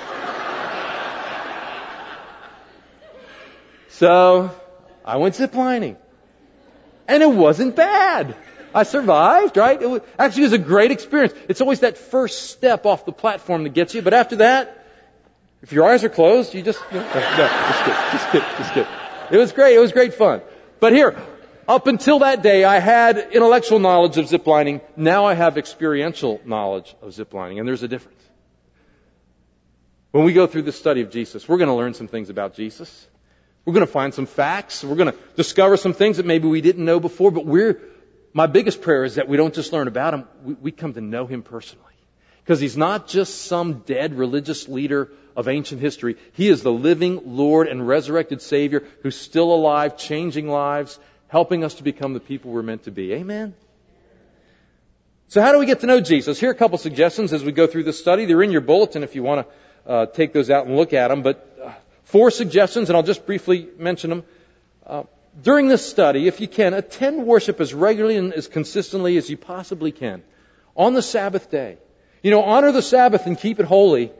so 3.90 4.50
I 5.06 5.16
went 5.16 5.36
ziplining. 5.36 5.96
And 7.08 7.22
it 7.22 7.30
wasn't 7.30 7.76
bad. 7.76 8.34
I 8.74 8.82
survived, 8.82 9.56
right? 9.56 9.80
It 9.80 9.88
was, 9.88 10.02
actually, 10.18 10.42
was 10.44 10.52
a 10.52 10.58
great 10.58 10.90
experience. 10.90 11.32
It's 11.48 11.60
always 11.60 11.80
that 11.80 11.96
first 11.96 12.50
step 12.50 12.84
off 12.84 13.06
the 13.06 13.12
platform 13.12 13.62
that 13.62 13.70
gets 13.70 13.94
you, 13.94 14.02
but 14.02 14.12
after 14.12 14.36
that, 14.36 14.84
if 15.62 15.72
your 15.72 15.88
eyes 15.88 16.04
are 16.04 16.08
closed, 16.08 16.52
you 16.52 16.62
just, 16.62 16.80
no, 16.92 17.00
no, 17.00 17.12
just 17.12 17.84
kidding, 17.84 18.02
just 18.12 18.30
kidding, 18.30 18.48
just 18.58 18.74
kidding. 18.74 18.92
It 19.30 19.38
was 19.38 19.52
great, 19.52 19.76
it 19.76 19.78
was 19.78 19.92
great 19.92 20.14
fun. 20.14 20.42
But 20.78 20.92
here, 20.92 21.16
up 21.66 21.86
until 21.86 22.18
that 22.20 22.42
day, 22.42 22.64
I 22.64 22.78
had 22.78 23.18
intellectual 23.32 23.78
knowledge 23.78 24.18
of 24.18 24.26
ziplining. 24.26 24.82
Now 24.96 25.24
I 25.24 25.34
have 25.34 25.56
experiential 25.56 26.40
knowledge 26.44 26.94
of 27.00 27.12
ziplining, 27.12 27.58
and 27.58 27.66
there's 27.66 27.82
a 27.82 27.88
difference. 27.88 28.22
When 30.10 30.24
we 30.24 30.32
go 30.32 30.46
through 30.46 30.62
the 30.62 30.72
study 30.72 31.00
of 31.00 31.10
Jesus, 31.10 31.48
we're 31.48 31.58
going 31.58 31.68
to 31.68 31.74
learn 31.74 31.94
some 31.94 32.08
things 32.08 32.30
about 32.30 32.54
Jesus. 32.54 33.08
We're 33.66 33.72
going 33.72 33.84
to 33.84 33.92
find 33.92 34.14
some 34.14 34.26
facts. 34.26 34.84
We're 34.84 34.94
going 34.94 35.12
to 35.12 35.18
discover 35.34 35.76
some 35.76 35.92
things 35.92 36.18
that 36.18 36.24
maybe 36.24 36.46
we 36.46 36.60
didn't 36.60 36.84
know 36.84 37.00
before, 37.00 37.32
but 37.32 37.44
we're, 37.44 37.80
my 38.32 38.46
biggest 38.46 38.80
prayer 38.80 39.04
is 39.04 39.16
that 39.16 39.28
we 39.28 39.36
don't 39.36 39.52
just 39.52 39.72
learn 39.72 39.88
about 39.88 40.14
him, 40.14 40.24
we, 40.44 40.54
we 40.54 40.70
come 40.70 40.94
to 40.94 41.00
know 41.00 41.26
him 41.26 41.42
personally. 41.42 41.82
Because 42.44 42.60
he's 42.60 42.76
not 42.76 43.08
just 43.08 43.46
some 43.46 43.80
dead 43.80 44.14
religious 44.14 44.68
leader 44.68 45.10
of 45.34 45.48
ancient 45.48 45.80
history. 45.80 46.16
He 46.34 46.48
is 46.48 46.62
the 46.62 46.72
living 46.72 47.36
Lord 47.36 47.66
and 47.66 47.86
resurrected 47.86 48.40
Savior 48.40 48.84
who's 49.02 49.16
still 49.16 49.52
alive, 49.52 49.98
changing 49.98 50.48
lives, 50.48 50.96
helping 51.26 51.64
us 51.64 51.74
to 51.74 51.82
become 51.82 52.14
the 52.14 52.20
people 52.20 52.52
we're 52.52 52.62
meant 52.62 52.84
to 52.84 52.92
be. 52.92 53.14
Amen? 53.14 53.52
So 55.26 55.42
how 55.42 55.50
do 55.50 55.58
we 55.58 55.66
get 55.66 55.80
to 55.80 55.86
know 55.86 56.00
Jesus? 56.00 56.38
Here 56.38 56.50
are 56.50 56.52
a 56.52 56.56
couple 56.56 56.78
suggestions 56.78 57.32
as 57.32 57.42
we 57.42 57.50
go 57.50 57.66
through 57.66 57.82
this 57.82 57.98
study. 57.98 58.26
They're 58.26 58.44
in 58.44 58.52
your 58.52 58.60
bulletin 58.60 59.02
if 59.02 59.16
you 59.16 59.24
want 59.24 59.44
to 59.84 59.90
uh, 59.90 60.06
take 60.06 60.32
those 60.32 60.50
out 60.50 60.66
and 60.66 60.76
look 60.76 60.92
at 60.92 61.08
them. 61.08 61.22
But 61.22 61.55
Four 62.06 62.30
suggestions, 62.30 62.88
and 62.88 62.96
I'll 62.96 63.02
just 63.02 63.26
briefly 63.26 63.68
mention 63.78 64.10
them. 64.10 64.24
Uh, 64.86 65.02
during 65.42 65.66
this 65.66 65.84
study, 65.84 66.28
if 66.28 66.40
you 66.40 66.46
can, 66.46 66.72
attend 66.72 67.26
worship 67.26 67.60
as 67.60 67.74
regularly 67.74 68.16
and 68.16 68.32
as 68.32 68.46
consistently 68.46 69.16
as 69.16 69.28
you 69.28 69.36
possibly 69.36 69.90
can 69.90 70.22
on 70.76 70.94
the 70.94 71.02
Sabbath 71.02 71.50
day. 71.50 71.78
You 72.22 72.30
know, 72.30 72.42
honor 72.44 72.70
the 72.70 72.80
Sabbath 72.80 73.26
and 73.26 73.36
keep 73.36 73.58
it 73.58 73.66
holy 73.66 74.12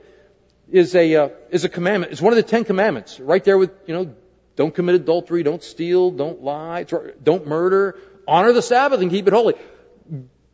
is 0.69 0.95
a 0.95 1.15
uh, 1.15 1.29
is 1.49 1.63
a 1.63 1.69
commandment. 1.69 2.11
It's 2.11 2.21
one 2.21 2.33
of 2.33 2.37
the 2.37 2.43
Ten 2.43 2.65
Commandments, 2.65 3.21
right 3.21 3.41
there 3.41 3.57
with 3.57 3.71
you 3.85 3.93
know, 3.93 4.13
don't 4.57 4.75
commit 4.75 4.95
adultery, 4.95 5.43
don't 5.43 5.63
steal, 5.63 6.11
don't 6.11 6.43
lie, 6.43 6.85
don't 7.23 7.47
murder. 7.47 7.97
Honor 8.27 8.51
the 8.51 8.61
Sabbath 8.61 8.99
and 8.99 9.09
keep 9.09 9.27
it 9.27 9.33
holy. 9.33 9.53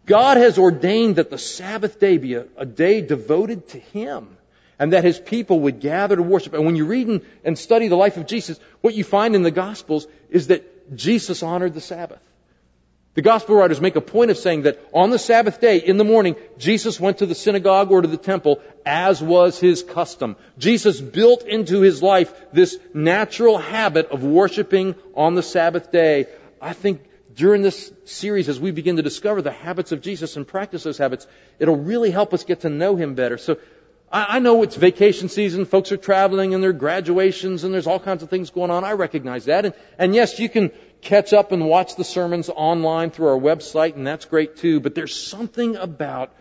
God 0.06 0.38
has 0.38 0.60
ordained 0.60 1.15
that 1.15 1.32
the 1.32 1.39
Sabbath 1.39 2.00
day 2.00 2.19
be 2.19 2.36
a, 2.36 2.46
a 2.58 2.65
day 2.67 3.02
devoted 3.02 3.69
to 3.69 3.80
Him 3.80 4.38
and 4.84 4.91
that 4.91 5.06
his 5.06 5.17
people 5.17 5.62
would 5.62 5.80
gather 5.80 6.17
to 6.17 6.22
worship. 6.22 6.54
And 6.54 6.65
when 6.65 6.76
you 6.76 6.86
read 6.86 7.22
and, 7.46 7.58
study 7.58 7.88
the 7.88 7.96
life 7.96 8.17
of 8.17 8.28
Jesus, 8.28 8.60
what 8.82 8.93
you 8.93 9.06
find 9.06 9.34
in 9.34 9.41
the 9.41 9.50
Gospels 9.50 10.08
is 10.30 10.48
that 10.48 10.93
Jesus 10.93 11.41
honored 11.41 11.74
the 11.74 11.80
Sabbath. 11.80 12.19
The 13.13 13.22
Gospel 13.22 13.56
writers 13.56 13.80
make 13.80 13.96
a 13.96 14.02
point 14.02 14.30
of 14.30 14.38
saying 14.38 14.63
that 14.63 14.86
on 14.93 15.10
the 15.10 15.17
Sabbath 15.17 15.62
day, 15.62 15.78
in 15.78 15.96
the 15.96 16.04
morning, 16.04 16.36
Jesus 16.58 17.00
went 17.00 17.19
to 17.19 17.26
the 17.26 17.34
synagogue 17.34 17.91
or 17.91 18.02
to 18.02 18.10
the 18.10 18.17
temple, 18.17 18.60
as 18.86 19.24
was 19.24 19.58
his 19.58 19.84
custom. 19.84 20.36
Jesus 20.58 21.00
built 21.00 21.43
into 21.43 21.80
his 21.80 22.04
life 22.04 22.34
this 22.52 22.78
natural 22.93 23.58
habit 23.58 24.08
of 24.08 24.26
worshiping 24.26 24.96
on 25.15 25.36
the 25.36 25.43
Sabbath 25.43 25.93
day. 25.93 26.28
I 26.62 26.74
think 26.74 27.04
during 27.36 27.62
this 27.62 27.89
series, 28.04 28.50
as 28.50 28.60
we 28.60 28.72
begin 28.72 28.98
to 28.98 29.02
discover 29.02 29.41
the 29.41 29.52
habits 29.52 29.93
of 29.93 30.02
Jesus 30.02 30.36
and 30.36 30.46
practice 30.46 30.84
those 30.84 30.98
habits, 30.98 31.26
it'll 31.58 31.78
really 31.78 32.12
help 32.12 32.34
us 32.34 32.43
get 32.43 32.62
to 32.62 32.69
know 32.69 32.98
him 32.98 33.15
better. 33.15 33.38
So 33.38 33.58
I, 34.13 34.38
I 34.38 34.39
know 34.39 34.62
it's 34.63 34.76
vacation 34.76 35.28
season, 35.28 35.65
folks 35.65 35.91
are 35.91 35.97
traveling 35.97 36.54
and 36.54 36.63
there 36.63 36.69
are 36.69 36.73
graduations 36.73 37.63
and 37.63 37.73
there's 37.73 37.88
all 37.88 37.99
kinds 37.99 38.23
of 38.23 38.30
things 38.30 38.52
going 38.52 38.71
on. 38.71 38.86
I 38.86 38.93
recognize 38.93 39.45
that. 39.45 39.65
And, 39.65 39.73
and 39.97 40.15
yes, 40.15 40.39
you 40.39 40.47
can 40.47 40.71
catch 41.02 41.34
up 41.34 41.52
and 41.52 41.67
watch 41.67 41.95
the 41.95 42.04
sermons 42.04 42.49
online 42.49 43.10
through 43.10 43.28
our 43.28 43.39
website 43.39 43.95
and 43.95 44.06
that's 44.08 44.26
great 44.26 44.58
too, 44.58 44.80
but 44.80 44.95
there's 44.95 45.15
something 45.15 45.76
about 45.76 46.32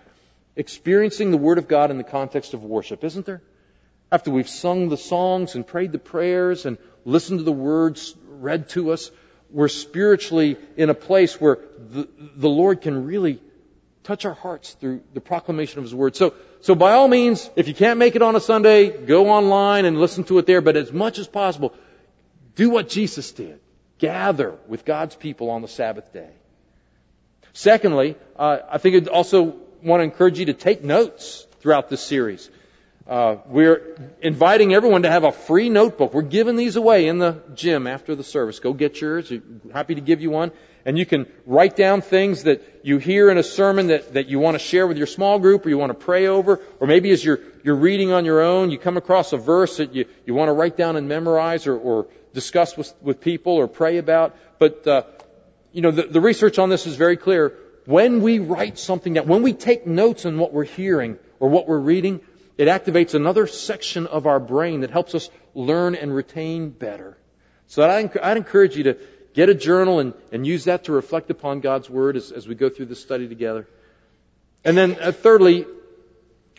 experiencing 0.55 1.31
the 1.31 1.39
Word 1.39 1.59
of 1.59 1.67
God 1.67 1.91
in 1.91 1.97
the 1.97 2.05
context 2.05 2.53
of 2.55 2.63
worship, 2.63 3.03
isn't 3.03 3.25
there? 3.25 3.43
After 4.13 4.31
we've 4.31 4.49
sung 4.49 4.91
the 4.91 4.99
songs 4.99 5.55
and 5.55 5.67
prayed 5.67 5.93
the 5.93 5.99
prayers 5.99 6.67
and 6.67 6.77
listened 7.07 7.39
to 7.41 7.45
the 7.45 7.51
words 7.51 8.15
read 8.29 8.69
to 8.71 8.93
us, 8.93 9.11
we're 9.51 9.69
spiritually 9.69 10.59
in 10.77 10.91
a 10.91 10.95
place 10.95 11.41
where 11.41 11.59
the, 11.79 12.09
the 12.37 12.49
Lord 12.49 12.83
can 12.83 13.07
really 13.07 13.41
touch 14.03 14.27
our 14.27 14.35
hearts 14.35 14.75
through 14.75 15.03
the 15.15 15.21
proclamation 15.21 15.79
of 15.79 15.85
His 15.85 15.95
Word. 15.95 16.17
So, 16.17 16.35
so 16.62 16.77
by 16.77 16.92
all 16.92 17.09
means, 17.09 17.51
if 17.57 17.66
you 17.66 17.75
can't 17.75 17.98
make 17.98 18.14
it 18.14 18.22
on 18.22 18.37
a 18.37 18.40
Sunday, 18.40 18.88
go 18.88 19.31
online 19.31 19.85
and 19.85 19.98
listen 19.98 20.22
to 20.25 20.38
it 20.38 20.46
there, 20.46 20.61
but 20.61 20.77
as 20.77 20.92
much 20.92 21.18
as 21.18 21.27
possible, 21.27 21.75
do 22.55 22.70
what 22.70 22.88
Jesus 22.88 23.33
did. 23.33 23.59
Gather 23.98 24.57
with 24.68 24.85
God's 24.85 25.16
people 25.16 25.51
on 25.51 25.62
the 25.62 25.68
Sabbath 25.68 26.12
day. 26.12 26.31
Secondly, 27.53 28.16
uh, 28.37 28.59
I 28.70 28.79
think 28.79 28.94
I'd 28.94 29.09
also 29.09 29.57
want 29.83 30.01
to 30.01 30.05
encourage 30.05 30.38
you 30.38 30.46
to 30.46 30.55
take 30.55 30.85
notes 30.85 31.46
throughout 31.61 31.90
this 31.90 32.01
series. 32.01 32.48
Uh, 33.07 33.37
we're 33.47 33.99
inviting 34.21 34.75
everyone 34.75 35.03
to 35.03 35.11
have 35.11 35.25
a 35.25 35.33
free 35.33 35.69
notebook. 35.69 36.15
We're 36.15 36.23
giving 36.23 36.57
these 36.57 36.77
away 36.77 37.09
in 37.09 37.19
the 37.19 37.43
gym 37.55 37.87
after 37.87 38.15
the 38.15 38.25
service. 38.25 38.61
Go 38.61 38.73
get 38.73 39.01
yours. 39.01 39.33
Happy 39.73 39.95
to 39.95 40.01
give 40.01 40.21
you 40.21 40.31
one 40.31 40.53
and 40.85 40.99
you 40.99 41.07
can 41.07 41.27
write 41.47 41.77
down 41.77 42.01
things 42.01 42.45
that 42.45 42.81
you 42.83 42.99
hear 42.99 43.31
in 43.31 43.38
a 43.38 43.43
sermon 43.43 43.88
that, 43.88 44.15
that 44.15 44.29
you 44.29 44.38
want 44.38 44.55
to 44.55 44.59
share 44.59 44.87
with 44.87 44.97
your 44.97 45.07
small 45.07 45.38
group 45.38 45.65
or 45.65 45.69
you 45.69 45.79
want 45.79 45.91
to 45.91 45.99
pray 45.99 46.27
over, 46.27 46.61
or 46.81 46.87
maybe 46.87 47.11
as 47.11 47.25
you're, 47.25 47.41
you're 47.62 47.77
reading 47.77 48.12
on 48.12 48.25
your 48.25 48.41
own, 48.41 48.71
you 48.71 48.79
come 48.79 48.97
across 48.97 49.33
a 49.33 49.37
verse 49.37 49.77
that 49.77 49.95
you, 49.95 50.07
you 50.27 50.35
want 50.35 50.49
to 50.49 50.53
write 50.53 50.77
down 50.77 50.97
and 50.97 51.09
memorize 51.09 51.67
or, 51.67 51.77
or 51.77 52.09
discuss 52.35 52.77
with, 52.77 52.93
with 53.01 53.21
people 53.21 53.53
or 53.53 53.69
pray 53.69 53.99
about. 53.99 54.37
But, 54.59 54.87
uh, 54.87 55.03
you 55.73 55.83
know, 55.83 55.91
the, 55.91 56.03
the 56.05 56.21
research 56.21 56.59
on 56.59 56.69
this 56.69 56.87
is 56.87 56.97
very 56.97 57.17
clear. 57.17 57.57
When 57.85 58.23
we 58.23 58.38
write 58.38 58.79
something 58.79 59.15
down, 59.15 59.27
when 59.27 59.43
we 59.43 59.53
take 59.53 59.87
notes 59.87 60.25
on 60.27 60.38
what 60.38 60.53
we're 60.53 60.65
hearing 60.65 61.19
or 61.41 61.49
what 61.49 61.67
we're 61.67 61.79
reading, 61.79 62.21
it 62.59 62.69
activates 62.69 63.15
another 63.15 63.47
section 63.47 64.07
of 64.07 64.27
our 64.27 64.41
brain 64.41 64.81
that 64.81 64.91
helps 64.91 65.15
us 65.15 65.31
learn 65.55 65.95
and 65.95 66.15
retain 66.15 66.71
better. 66.71 67.17
So 67.67 67.88
I'd, 67.88 68.17
I'd 68.19 68.37
encourage 68.37 68.77
you 68.77 68.85
to 68.85 68.97
Get 69.35 69.49
a 69.49 69.55
journal 69.55 69.99
and, 69.99 70.12
and 70.31 70.47
use 70.47 70.65
that 70.65 70.85
to 70.85 70.93
reflect 70.93 71.31
upon 71.31 71.61
God's 71.61 71.88
Word 71.88 72.17
as, 72.17 72.33
as 72.33 72.47
we 72.47 72.55
go 72.55 72.69
through 72.69 72.87
this 72.87 73.01
study 73.01 73.29
together. 73.29 73.67
And 74.65 74.77
then, 74.77 74.97
uh, 75.01 75.12
thirdly, 75.12 75.67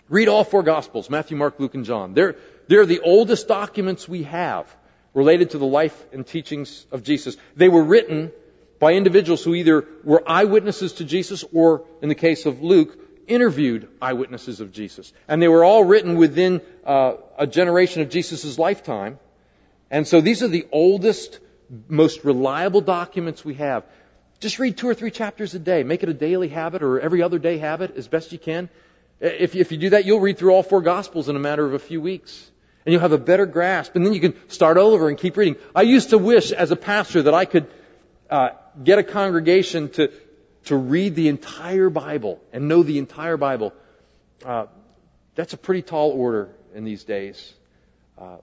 read 0.10 0.28
all 0.28 0.44
four 0.44 0.64
Gospels 0.64 1.10
Matthew, 1.10 1.38
Mark, 1.38 1.60
Luke, 1.60 1.76
and 1.76 1.86
John. 1.86 2.14
They're, 2.14 2.36
they're 2.68 2.88
the 2.88 3.02
oldest 3.02 3.48
documents 3.48 4.08
we 4.08 4.24
have 4.24 4.76
related 5.14 5.52
to 5.52 5.60
the 5.60 5.66
life 5.66 6.06
and 6.12 6.26
teachings 6.26 6.86
of 6.92 7.04
Jesus. 7.04 7.38
They 7.56 7.70
were 7.70 7.84
written 7.84 8.32
by 8.80 8.94
individuals 8.94 9.44
who 9.44 9.54
either 9.54 9.86
were 10.04 10.24
eyewitnesses 10.26 10.94
to 10.94 11.06
Jesus 11.06 11.46
or, 11.54 11.86
in 12.02 12.10
the 12.10 12.16
case 12.16 12.48
of 12.48 12.64
Luke, 12.64 12.98
interviewed 13.28 13.88
eyewitnesses 14.02 14.60
of 14.60 14.72
Jesus. 14.72 15.14
And 15.28 15.42
they 15.42 15.48
were 15.48 15.64
all 15.64 15.84
written 15.84 16.16
within 16.16 16.62
uh, 16.86 17.14
a 17.38 17.48
generation 17.48 18.02
of 18.02 18.10
Jesus' 18.10 18.58
lifetime. 18.58 19.20
And 19.90 20.08
so 20.08 20.22
these 20.22 20.44
are 20.44 20.48
the 20.48 20.68
oldest 20.72 21.40
most 21.88 22.24
reliable 22.24 22.82
documents 22.82 23.44
we 23.44 23.56
have. 23.56 23.84
Just 24.40 24.60
read 24.60 24.78
two 24.78 24.88
or 24.88 24.94
three 24.94 25.12
chapters 25.12 25.56
a 25.56 25.60
day. 25.60 25.84
Make 25.84 26.04
it 26.04 26.10
a 26.10 26.14
daily 26.14 26.50
habit 26.50 26.84
or 26.84 27.00
every 27.00 27.22
other 27.22 27.40
day 27.40 27.58
habit 27.58 27.96
as 27.96 28.08
best 28.08 28.32
you 28.32 28.40
can. 28.40 28.70
If, 29.20 29.56
if 29.56 29.72
you 29.72 29.78
do 29.78 29.92
that, 29.92 30.06
you'll 30.06 30.20
read 30.20 30.38
through 30.38 30.52
all 30.52 30.64
four 30.64 30.82
Gospels 30.82 31.30
in 31.30 31.36
a 31.36 31.40
matter 31.40 31.66
of 31.66 31.74
a 31.74 31.80
few 31.80 32.02
weeks. 32.02 32.52
And 32.86 32.92
you'll 32.92 33.02
have 33.02 33.14
a 33.14 33.18
better 33.18 33.46
grasp. 33.46 33.96
And 33.96 34.06
then 34.06 34.14
you 34.14 34.20
can 34.20 34.36
start 34.50 34.78
over 34.78 35.08
and 35.08 35.18
keep 35.18 35.38
reading. 35.38 35.56
I 35.74 35.84
used 35.84 36.10
to 36.10 36.18
wish 36.18 36.52
as 36.52 36.72
a 36.72 36.76
pastor 36.76 37.22
that 37.24 37.34
I 37.34 37.46
could 37.46 37.68
uh, 38.30 38.50
get 38.84 39.00
a 39.00 39.04
congregation 39.04 39.90
to, 39.90 40.12
to 40.66 40.76
read 40.76 41.16
the 41.16 41.28
entire 41.28 41.90
Bible 41.90 42.42
and 42.52 42.68
know 42.68 42.84
the 42.84 42.98
entire 42.98 43.38
Bible. 43.38 43.74
Uh, 44.46 44.68
that's 45.36 45.54
a 45.54 45.58
pretty 45.58 45.82
tall 45.82 46.12
order 46.12 46.50
in 46.74 46.84
these 46.84 47.04
days. 47.04 47.54
Uh, 48.18 48.38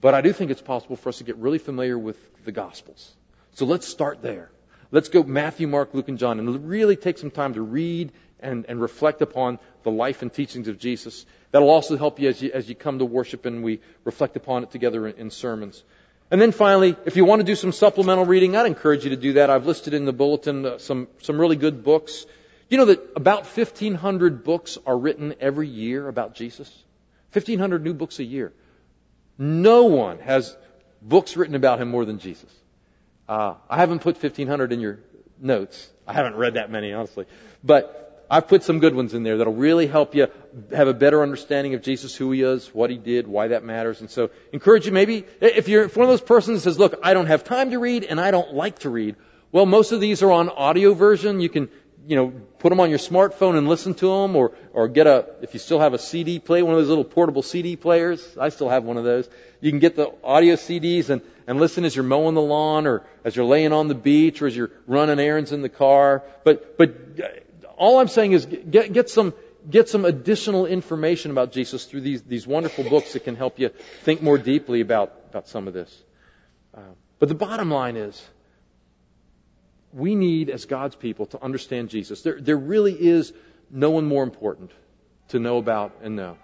but 0.00 0.14
I 0.14 0.20
do 0.20 0.32
think 0.32 0.50
it's 0.50 0.62
possible 0.62 0.96
for 0.96 1.08
us 1.08 1.18
to 1.18 1.24
get 1.24 1.36
really 1.36 1.58
familiar 1.58 1.98
with 1.98 2.16
the 2.44 2.52
Gospels. 2.52 3.14
So 3.54 3.64
let's 3.64 3.88
start 3.88 4.22
there. 4.22 4.50
Let's 4.90 5.08
go 5.08 5.22
Matthew, 5.22 5.66
Mark, 5.66 5.94
Luke, 5.94 6.08
and 6.08 6.18
John 6.18 6.38
and 6.38 6.68
really 6.68 6.96
take 6.96 7.18
some 7.18 7.30
time 7.30 7.54
to 7.54 7.62
read 7.62 8.12
and, 8.38 8.66
and 8.68 8.80
reflect 8.80 9.22
upon 9.22 9.58
the 9.82 9.90
life 9.90 10.22
and 10.22 10.32
teachings 10.32 10.68
of 10.68 10.78
Jesus. 10.78 11.26
That'll 11.50 11.70
also 11.70 11.96
help 11.96 12.20
you 12.20 12.28
as 12.28 12.40
you, 12.40 12.52
as 12.52 12.68
you 12.68 12.74
come 12.74 12.98
to 12.98 13.04
worship 13.04 13.46
and 13.46 13.64
we 13.64 13.80
reflect 14.04 14.36
upon 14.36 14.62
it 14.62 14.70
together 14.70 15.06
in, 15.08 15.16
in 15.16 15.30
sermons. 15.30 15.82
And 16.30 16.40
then 16.40 16.50
finally, 16.50 16.96
if 17.04 17.16
you 17.16 17.24
want 17.24 17.40
to 17.40 17.44
do 17.44 17.54
some 17.54 17.72
supplemental 17.72 18.26
reading, 18.26 18.56
I'd 18.56 18.66
encourage 18.66 19.04
you 19.04 19.10
to 19.10 19.16
do 19.16 19.34
that. 19.34 19.48
I've 19.48 19.66
listed 19.66 19.94
in 19.94 20.04
the 20.04 20.12
bulletin 20.12 20.66
uh, 20.66 20.78
some, 20.78 21.06
some 21.22 21.40
really 21.40 21.56
good 21.56 21.84
books. 21.84 22.26
You 22.68 22.78
know 22.78 22.86
that 22.86 23.00
about 23.14 23.44
1,500 23.46 24.42
books 24.42 24.76
are 24.84 24.98
written 24.98 25.34
every 25.40 25.68
year 25.68 26.08
about 26.08 26.34
Jesus? 26.34 26.68
1,500 27.32 27.84
new 27.84 27.94
books 27.94 28.18
a 28.18 28.24
year. 28.24 28.52
No 29.38 29.84
one 29.84 30.18
has 30.18 30.56
books 31.00 31.36
written 31.36 31.54
about 31.54 31.80
him 31.80 31.88
more 31.88 32.04
than 32.04 32.18
Jesus. 32.18 32.52
Uh, 33.28 33.54
I 33.70 33.76
haven't 33.76 34.00
put 34.00 34.20
1500 34.20 34.72
in 34.72 34.80
your 34.80 34.98
notes. 35.38 35.88
I 36.08 36.12
haven't 36.12 36.36
read 36.36 36.54
that 36.54 36.70
many, 36.70 36.92
honestly. 36.92 37.26
But 37.62 38.15
I've 38.30 38.48
put 38.48 38.62
some 38.62 38.80
good 38.80 38.94
ones 38.94 39.14
in 39.14 39.22
there 39.22 39.38
that'll 39.38 39.54
really 39.54 39.86
help 39.86 40.14
you 40.14 40.28
have 40.72 40.88
a 40.88 40.94
better 40.94 41.22
understanding 41.22 41.74
of 41.74 41.82
Jesus, 41.82 42.14
who 42.14 42.32
he 42.32 42.42
is, 42.42 42.74
what 42.74 42.90
he 42.90 42.96
did, 42.96 43.26
why 43.26 43.48
that 43.48 43.64
matters. 43.64 44.00
And 44.00 44.10
so 44.10 44.30
encourage 44.52 44.86
you 44.86 44.92
maybe, 44.92 45.24
if 45.40 45.68
you're 45.68 45.88
one 45.88 46.04
of 46.04 46.10
those 46.10 46.20
persons 46.20 46.58
that 46.58 46.70
says, 46.70 46.78
look, 46.78 46.98
I 47.02 47.14
don't 47.14 47.26
have 47.26 47.44
time 47.44 47.70
to 47.70 47.78
read 47.78 48.04
and 48.04 48.20
I 48.20 48.30
don't 48.30 48.54
like 48.54 48.80
to 48.80 48.90
read, 48.90 49.16
well, 49.52 49.66
most 49.66 49.92
of 49.92 50.00
these 50.00 50.22
are 50.22 50.32
on 50.32 50.48
audio 50.48 50.92
version. 50.94 51.40
You 51.40 51.48
can 51.48 51.68
you 52.06 52.14
know, 52.14 52.28
put 52.58 52.70
them 52.70 52.78
on 52.78 52.88
your 52.88 53.00
smartphone 53.00 53.58
and 53.58 53.68
listen 53.68 53.94
to 53.94 54.06
them, 54.06 54.36
or 54.36 54.52
or 54.72 54.86
get 54.86 55.08
a 55.08 55.26
if 55.42 55.54
you 55.54 55.60
still 55.60 55.80
have 55.80 55.92
a 55.92 55.98
CD 55.98 56.38
player, 56.38 56.64
one 56.64 56.74
of 56.74 56.80
those 56.80 56.88
little 56.88 57.04
portable 57.04 57.42
CD 57.42 57.74
players. 57.74 58.36
I 58.40 58.50
still 58.50 58.68
have 58.68 58.84
one 58.84 58.96
of 58.96 59.02
those. 59.02 59.28
You 59.60 59.72
can 59.72 59.80
get 59.80 59.96
the 59.96 60.12
audio 60.22 60.54
CDs 60.54 61.10
and 61.10 61.20
and 61.48 61.58
listen 61.58 61.84
as 61.84 61.96
you're 61.96 62.04
mowing 62.04 62.34
the 62.34 62.42
lawn, 62.42 62.86
or 62.86 63.04
as 63.24 63.34
you're 63.34 63.44
laying 63.44 63.72
on 63.72 63.88
the 63.88 63.94
beach, 63.96 64.40
or 64.40 64.46
as 64.46 64.56
you're 64.56 64.70
running 64.86 65.18
errands 65.18 65.50
in 65.50 65.62
the 65.62 65.68
car. 65.68 66.22
But 66.44 66.78
but 66.78 66.94
all 67.76 67.98
I'm 67.98 68.08
saying 68.08 68.32
is 68.32 68.46
get 68.46 68.92
get 68.92 69.10
some 69.10 69.34
get 69.68 69.88
some 69.88 70.04
additional 70.04 70.66
information 70.66 71.30
about 71.30 71.52
Jesus 71.52 71.84
through 71.84 72.02
these 72.02 72.22
these 72.22 72.46
wonderful 72.46 72.84
books 72.84 73.12
that 73.12 73.24
can 73.24 73.36
help 73.36 73.58
you 73.58 73.70
think 74.02 74.22
more 74.22 74.38
deeply 74.38 74.80
about 74.80 75.12
about 75.30 75.48
some 75.48 75.68
of 75.68 75.74
this. 75.74 76.02
Uh, 76.74 76.80
but 77.18 77.28
the 77.28 77.34
bottom 77.34 77.70
line 77.70 77.96
is 77.96 78.22
we 79.92 80.14
need, 80.14 80.50
as 80.50 80.66
God's 80.66 80.94
people, 80.94 81.26
to 81.26 81.42
understand 81.42 81.88
Jesus. 81.88 82.20
There, 82.22 82.38
there 82.40 82.56
really 82.56 82.92
is 82.92 83.32
no 83.70 83.90
one 83.90 84.04
more 84.04 84.22
important 84.22 84.70
to 85.28 85.38
know 85.38 85.56
about 85.56 85.96
and 86.02 86.16
know. 86.16 86.36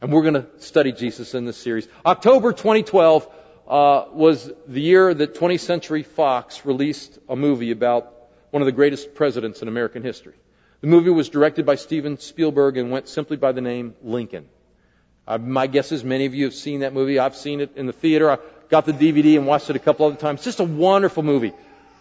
And 0.00 0.10
we're 0.10 0.22
going 0.22 0.34
to 0.34 0.46
study 0.60 0.92
Jesus 0.92 1.34
in 1.34 1.44
this 1.44 1.58
series. 1.58 1.86
October 2.06 2.52
2012 2.52 3.28
uh, 3.68 4.04
was 4.12 4.50
the 4.66 4.80
year 4.80 5.12
that 5.12 5.34
20th 5.34 5.60
Century 5.60 6.02
Fox 6.02 6.64
released 6.64 7.18
a 7.28 7.36
movie 7.36 7.70
about 7.70 8.14
one 8.50 8.62
of 8.62 8.66
the 8.66 8.72
greatest 8.72 9.14
presidents 9.14 9.60
in 9.60 9.68
American 9.68 10.02
history. 10.02 10.34
The 10.80 10.86
movie 10.86 11.10
was 11.10 11.28
directed 11.28 11.66
by 11.66 11.74
Steven 11.74 12.18
Spielberg 12.18 12.76
and 12.76 12.90
went 12.90 13.08
simply 13.08 13.36
by 13.36 13.52
the 13.52 13.60
name 13.60 13.94
Lincoln. 14.02 14.48
Uh, 15.26 15.38
my 15.38 15.66
guess 15.66 15.92
is 15.92 16.02
many 16.02 16.26
of 16.26 16.34
you 16.34 16.46
have 16.46 16.54
seen 16.54 16.80
that 16.80 16.94
movie. 16.94 17.18
I've 17.18 17.36
seen 17.36 17.60
it 17.60 17.76
in 17.76 17.86
the 17.86 17.92
theater. 17.92 18.30
I 18.30 18.38
got 18.70 18.86
the 18.86 18.92
DVD 18.92 19.36
and 19.36 19.46
watched 19.46 19.68
it 19.68 19.76
a 19.76 19.80
couple 19.80 20.06
other 20.06 20.16
times. 20.16 20.38
It's 20.38 20.44
Just 20.46 20.60
a 20.60 20.64
wonderful 20.64 21.22
movie. 21.22 21.52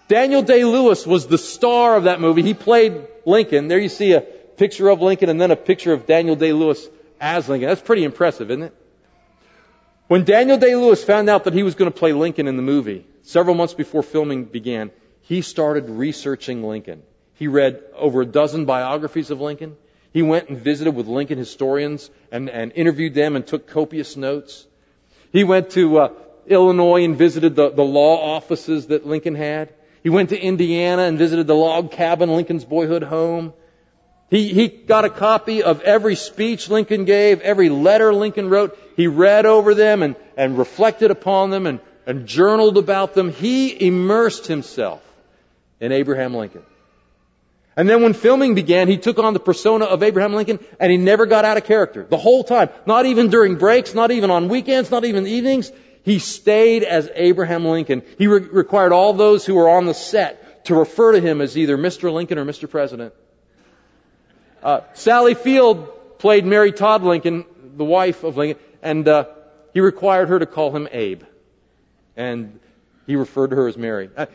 Daniel 0.07 0.41
Day 0.41 0.63
Lewis 0.63 1.05
was 1.05 1.27
the 1.27 1.37
star 1.37 1.95
of 1.95 2.05
that 2.05 2.19
movie. 2.21 2.41
He 2.41 2.53
played 2.53 3.05
Lincoln. 3.25 3.67
There 3.67 3.77
you 3.77 3.89
see 3.89 4.13
a 4.13 4.21
picture 4.21 4.89
of 4.89 5.01
Lincoln 5.01 5.29
and 5.29 5.39
then 5.39 5.51
a 5.51 5.55
picture 5.55 5.93
of 5.93 6.07
Daniel 6.07 6.35
Day 6.35 6.53
Lewis 6.53 6.87
as 7.19 7.47
Lincoln. 7.47 7.69
That's 7.69 7.81
pretty 7.81 8.03
impressive, 8.03 8.49
isn't 8.49 8.63
it? 8.63 8.75
When 10.07 10.23
Daniel 10.23 10.57
Day 10.57 10.75
Lewis 10.75 11.03
found 11.03 11.29
out 11.29 11.43
that 11.43 11.53
he 11.53 11.61
was 11.61 11.75
going 11.75 11.91
to 11.91 11.97
play 11.97 12.13
Lincoln 12.13 12.47
in 12.47 12.55
the 12.55 12.63
movie, 12.63 13.05
several 13.21 13.55
months 13.55 13.75
before 13.75 14.01
filming 14.01 14.45
began, 14.45 14.89
he 15.21 15.43
started 15.43 15.87
researching 15.89 16.63
Lincoln. 16.63 17.03
He 17.39 17.47
read 17.47 17.81
over 17.95 18.21
a 18.21 18.25
dozen 18.25 18.65
biographies 18.65 19.31
of 19.31 19.39
Lincoln. 19.39 19.77
He 20.11 20.21
went 20.21 20.49
and 20.49 20.57
visited 20.57 20.93
with 20.93 21.07
Lincoln 21.07 21.37
historians 21.37 22.09
and, 22.33 22.49
and 22.49 22.73
interviewed 22.73 23.13
them 23.13 23.37
and 23.37 23.47
took 23.47 23.65
copious 23.65 24.17
notes. 24.17 24.67
He 25.31 25.45
went 25.45 25.69
to 25.71 25.99
uh, 25.99 26.13
Illinois 26.47 27.05
and 27.05 27.15
visited 27.15 27.55
the, 27.55 27.69
the 27.69 27.83
law 27.83 28.35
offices 28.35 28.87
that 28.87 29.07
Lincoln 29.07 29.35
had. 29.35 29.73
He 30.03 30.09
went 30.09 30.29
to 30.29 30.37
Indiana 30.37 31.03
and 31.03 31.17
visited 31.17 31.47
the 31.47 31.55
log 31.55 31.91
cabin, 31.91 32.29
Lincoln's 32.35 32.65
boyhood 32.65 33.03
home. 33.03 33.53
He, 34.29 34.49
he 34.49 34.67
got 34.67 35.05
a 35.05 35.09
copy 35.09 35.63
of 35.63 35.81
every 35.83 36.15
speech 36.15 36.69
Lincoln 36.69 37.05
gave, 37.05 37.39
every 37.39 37.69
letter 37.69 38.13
Lincoln 38.13 38.49
wrote. 38.49 38.77
He 38.97 39.07
read 39.07 39.45
over 39.45 39.73
them 39.75 40.03
and, 40.03 40.17
and 40.35 40.57
reflected 40.57 41.09
upon 41.09 41.51
them 41.51 41.67
and, 41.67 41.79
and 42.05 42.27
journaled 42.27 42.77
about 42.77 43.13
them. 43.13 43.31
He 43.31 43.87
immersed 43.87 44.45
himself 44.45 45.01
in 45.79 45.93
Abraham 45.93 46.33
Lincoln. 46.33 46.63
And 47.79 47.87
then 47.87 48.03
when 48.03 48.11
filming 48.11 48.55
began, 48.55 48.89
he 48.89 48.97
took 48.97 49.19
on 49.19 49.33
the 49.33 49.39
persona 49.39 49.85
of 49.85 50.03
Abraham 50.03 50.33
Lincoln 50.33 50.59
and 50.81 50.91
he 50.91 50.97
never 50.97 51.25
got 51.25 51.45
out 51.45 51.55
of 51.55 51.63
character. 51.63 52.03
The 52.03 52.17
whole 52.17 52.43
time. 52.43 52.67
Not 52.85 53.05
even 53.05 53.29
during 53.29 53.55
breaks, 53.55 53.93
not 53.93 54.11
even 54.11 54.31
on 54.31 54.49
weekends, 54.49 54.91
not 54.91 55.05
even 55.05 55.25
evenings. 55.25 55.71
He 56.03 56.19
stayed 56.19 56.83
as 56.83 57.09
Abraham 57.15 57.63
Lincoln. 57.63 58.01
He 58.17 58.27
re- 58.27 58.41
required 58.41 58.91
all 58.91 59.13
those 59.13 59.45
who 59.45 59.55
were 59.55 59.69
on 59.69 59.85
the 59.85 59.93
set 59.93 60.65
to 60.65 60.75
refer 60.75 61.13
to 61.13 61.21
him 61.21 61.39
as 61.39 61.57
either 61.57 61.77
Mr. 61.77 62.11
Lincoln 62.11 62.37
or 62.37 62.43
Mr. 62.43 62.69
President. 62.69 63.13
Uh, 64.61 64.81
Sally 64.93 65.33
Field 65.33 66.17
played 66.19 66.45
Mary 66.45 66.73
Todd 66.73 67.03
Lincoln, 67.03 67.45
the 67.77 67.85
wife 67.85 68.25
of 68.25 68.35
Lincoln, 68.35 68.61
and 68.81 69.07
uh, 69.07 69.27
he 69.73 69.79
required 69.79 70.27
her 70.27 70.37
to 70.37 70.45
call 70.45 70.75
him 70.75 70.89
Abe. 70.91 71.23
And 72.17 72.59
he 73.07 73.15
referred 73.15 73.51
to 73.51 73.55
her 73.55 73.69
as 73.69 73.77
Mary. 73.77 74.09
Uh, 74.17 74.25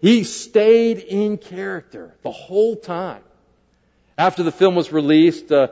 he 0.00 0.24
stayed 0.24 0.98
in 0.98 1.38
character 1.38 2.14
the 2.22 2.30
whole 2.30 2.76
time. 2.76 3.22
After 4.18 4.42
the 4.42 4.52
film 4.52 4.74
was 4.74 4.92
released, 4.92 5.52
uh, 5.52 5.68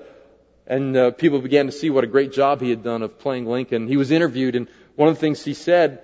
and 0.66 0.96
uh, 0.96 1.10
people 1.12 1.40
began 1.40 1.66
to 1.66 1.72
see 1.72 1.90
what 1.90 2.04
a 2.04 2.06
great 2.06 2.32
job 2.32 2.60
he 2.60 2.70
had 2.70 2.82
done 2.82 3.02
of 3.02 3.18
playing 3.18 3.46
Lincoln, 3.46 3.88
he 3.88 3.96
was 3.96 4.10
interviewed, 4.10 4.56
and 4.56 4.68
one 4.96 5.08
of 5.08 5.14
the 5.14 5.20
things 5.20 5.44
he 5.44 5.54
said 5.54 6.02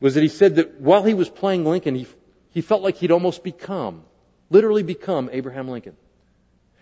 was 0.00 0.14
that 0.14 0.22
he 0.22 0.28
said 0.28 0.56
that 0.56 0.80
while 0.80 1.02
he 1.02 1.14
was 1.14 1.28
playing 1.28 1.64
Lincoln, 1.64 1.94
he, 1.94 2.06
he 2.50 2.60
felt 2.60 2.82
like 2.82 2.96
he'd 2.96 3.10
almost 3.10 3.42
become, 3.42 4.02
literally 4.50 4.82
become 4.82 5.30
Abraham 5.32 5.68
Lincoln. 5.68 5.96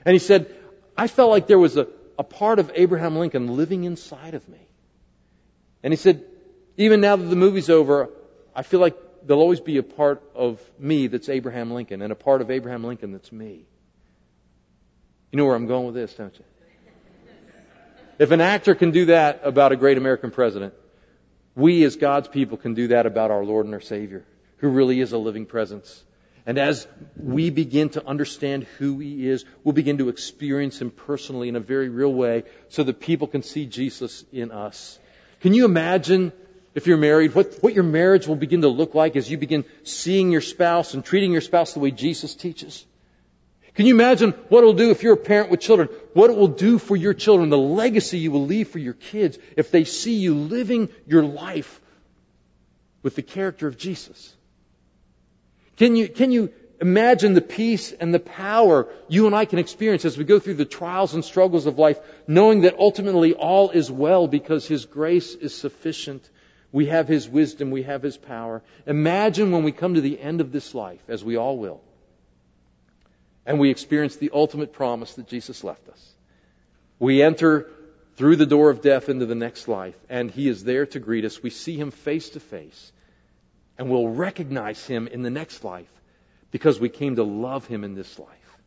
And 0.04 0.12
he 0.12 0.18
said, 0.18 0.54
I 0.96 1.06
felt 1.06 1.30
like 1.30 1.46
there 1.46 1.58
was 1.58 1.76
a, 1.76 1.86
a 2.18 2.24
part 2.24 2.58
of 2.58 2.72
Abraham 2.74 3.16
Lincoln 3.16 3.56
living 3.56 3.84
inside 3.84 4.34
of 4.34 4.48
me. 4.48 4.58
And 5.82 5.92
he 5.92 5.96
said, 5.96 6.24
even 6.76 7.00
now 7.00 7.16
that 7.16 7.24
the 7.24 7.36
movie's 7.36 7.70
over, 7.70 8.10
I 8.54 8.62
feel 8.62 8.80
like 8.80 8.96
there'll 9.24 9.42
always 9.42 9.60
be 9.60 9.76
a 9.78 9.82
part 9.82 10.22
of 10.34 10.60
me 10.78 11.06
that's 11.06 11.28
Abraham 11.28 11.70
Lincoln 11.70 12.02
and 12.02 12.12
a 12.12 12.16
part 12.16 12.40
of 12.40 12.50
Abraham 12.50 12.84
Lincoln 12.84 13.12
that's 13.12 13.32
me. 13.32 13.64
You 15.32 15.36
know 15.36 15.46
where 15.46 15.54
I'm 15.54 15.66
going 15.66 15.86
with 15.86 15.94
this, 15.94 16.12
don't 16.14 16.36
you? 16.36 16.44
If 18.18 18.32
an 18.32 18.40
actor 18.40 18.74
can 18.74 18.90
do 18.90 19.06
that 19.06 19.40
about 19.44 19.72
a 19.72 19.76
great 19.76 19.96
American 19.96 20.30
president, 20.30 20.74
we 21.54 21.84
as 21.84 21.96
God's 21.96 22.28
people 22.28 22.58
can 22.58 22.74
do 22.74 22.88
that 22.88 23.06
about 23.06 23.30
our 23.30 23.44
Lord 23.44 23.64
and 23.66 23.74
our 23.74 23.80
Savior, 23.80 24.24
who 24.58 24.68
really 24.68 25.00
is 25.00 25.12
a 25.12 25.18
living 25.18 25.46
presence. 25.46 26.04
And 26.46 26.58
as 26.58 26.86
we 27.16 27.50
begin 27.50 27.90
to 27.90 28.06
understand 28.06 28.64
who 28.78 28.98
He 28.98 29.28
is, 29.28 29.44
we'll 29.62 29.72
begin 29.72 29.98
to 29.98 30.08
experience 30.08 30.80
Him 30.80 30.90
personally 30.90 31.48
in 31.48 31.56
a 31.56 31.60
very 31.60 31.88
real 31.88 32.12
way 32.12 32.44
so 32.68 32.82
that 32.82 33.00
people 33.00 33.26
can 33.26 33.42
see 33.42 33.66
Jesus 33.66 34.24
in 34.32 34.50
us. 34.50 34.98
Can 35.40 35.54
you 35.54 35.64
imagine 35.64 36.32
if 36.74 36.86
you're 36.86 36.96
married, 36.96 37.34
what, 37.34 37.58
what 37.60 37.74
your 37.74 37.84
marriage 37.84 38.26
will 38.26 38.36
begin 38.36 38.62
to 38.62 38.68
look 38.68 38.94
like 38.94 39.16
as 39.16 39.30
you 39.30 39.36
begin 39.36 39.64
seeing 39.82 40.30
your 40.30 40.40
spouse 40.40 40.94
and 40.94 41.04
treating 41.04 41.32
your 41.32 41.40
spouse 41.40 41.72
the 41.72 41.80
way 41.80 41.90
Jesus 41.90 42.34
teaches? 42.34 42.84
Can 43.74 43.86
you 43.86 43.94
imagine 43.94 44.32
what 44.48 44.58
it'll 44.58 44.72
do 44.72 44.90
if 44.90 45.02
you're 45.02 45.14
a 45.14 45.16
parent 45.16 45.50
with 45.50 45.60
children? 45.60 45.88
What 46.12 46.30
it 46.30 46.36
will 46.36 46.48
do 46.48 46.78
for 46.78 46.96
your 46.96 47.14
children, 47.14 47.50
the 47.50 47.58
legacy 47.58 48.18
you 48.18 48.30
will 48.30 48.46
leave 48.46 48.68
for 48.68 48.78
your 48.78 48.94
kids 48.94 49.38
if 49.56 49.70
they 49.70 49.84
see 49.84 50.14
you 50.14 50.34
living 50.34 50.88
your 51.06 51.22
life 51.22 51.80
with 53.02 53.16
the 53.16 53.22
character 53.22 53.66
of 53.66 53.78
Jesus. 53.78 54.34
Can 55.76 55.96
you, 55.96 56.08
can 56.08 56.30
you 56.30 56.52
imagine 56.80 57.34
the 57.34 57.40
peace 57.40 57.92
and 57.92 58.12
the 58.12 58.20
power 58.20 58.88
you 59.08 59.26
and 59.26 59.34
I 59.34 59.44
can 59.44 59.58
experience 59.58 60.04
as 60.04 60.18
we 60.18 60.24
go 60.24 60.38
through 60.38 60.54
the 60.54 60.64
trials 60.64 61.14
and 61.14 61.24
struggles 61.24 61.66
of 61.66 61.78
life, 61.78 61.98
knowing 62.26 62.62
that 62.62 62.78
ultimately 62.78 63.34
all 63.34 63.70
is 63.70 63.90
well 63.90 64.28
because 64.28 64.66
His 64.66 64.84
grace 64.84 65.34
is 65.34 65.54
sufficient. 65.54 66.28
We 66.72 66.86
have 66.86 67.08
His 67.08 67.28
wisdom, 67.28 67.70
we 67.70 67.82
have 67.82 68.02
His 68.02 68.16
power. 68.16 68.62
Imagine 68.86 69.50
when 69.50 69.64
we 69.64 69.72
come 69.72 69.94
to 69.94 70.00
the 70.00 70.20
end 70.20 70.40
of 70.40 70.52
this 70.52 70.74
life, 70.74 71.02
as 71.08 71.24
we 71.24 71.36
all 71.36 71.58
will, 71.58 71.80
and 73.44 73.58
we 73.58 73.70
experience 73.70 74.16
the 74.16 74.30
ultimate 74.32 74.72
promise 74.72 75.14
that 75.14 75.26
Jesus 75.26 75.64
left 75.64 75.88
us. 75.88 76.14
We 76.98 77.22
enter 77.22 77.68
through 78.16 78.36
the 78.36 78.46
door 78.46 78.70
of 78.70 78.82
death 78.82 79.08
into 79.08 79.26
the 79.26 79.34
next 79.34 79.66
life, 79.68 79.96
and 80.08 80.30
He 80.30 80.48
is 80.48 80.62
there 80.64 80.86
to 80.86 81.00
greet 81.00 81.24
us. 81.24 81.42
We 81.42 81.50
see 81.50 81.76
Him 81.76 81.90
face 81.90 82.30
to 82.30 82.40
face 82.40 82.92
and 83.80 83.88
we'll 83.88 84.08
recognize 84.08 84.86
him 84.86 85.06
in 85.06 85.22
the 85.22 85.30
next 85.30 85.64
life 85.64 85.90
because 86.50 86.78
we 86.78 86.90
came 86.90 87.16
to 87.16 87.22
love 87.22 87.66
him 87.66 87.82
in 87.82 87.94
this 87.94 88.18
life. 88.18 88.58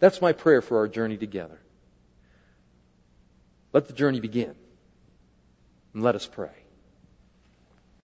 That's 0.00 0.20
my 0.20 0.32
prayer 0.32 0.60
for 0.60 0.80
our 0.80 0.86
journey 0.86 1.16
together. 1.16 1.58
Let 3.72 3.86
the 3.86 3.94
journey 3.94 4.20
begin. 4.20 4.54
And 5.94 6.02
let 6.02 6.14
us 6.14 6.26
pray. 6.26 6.50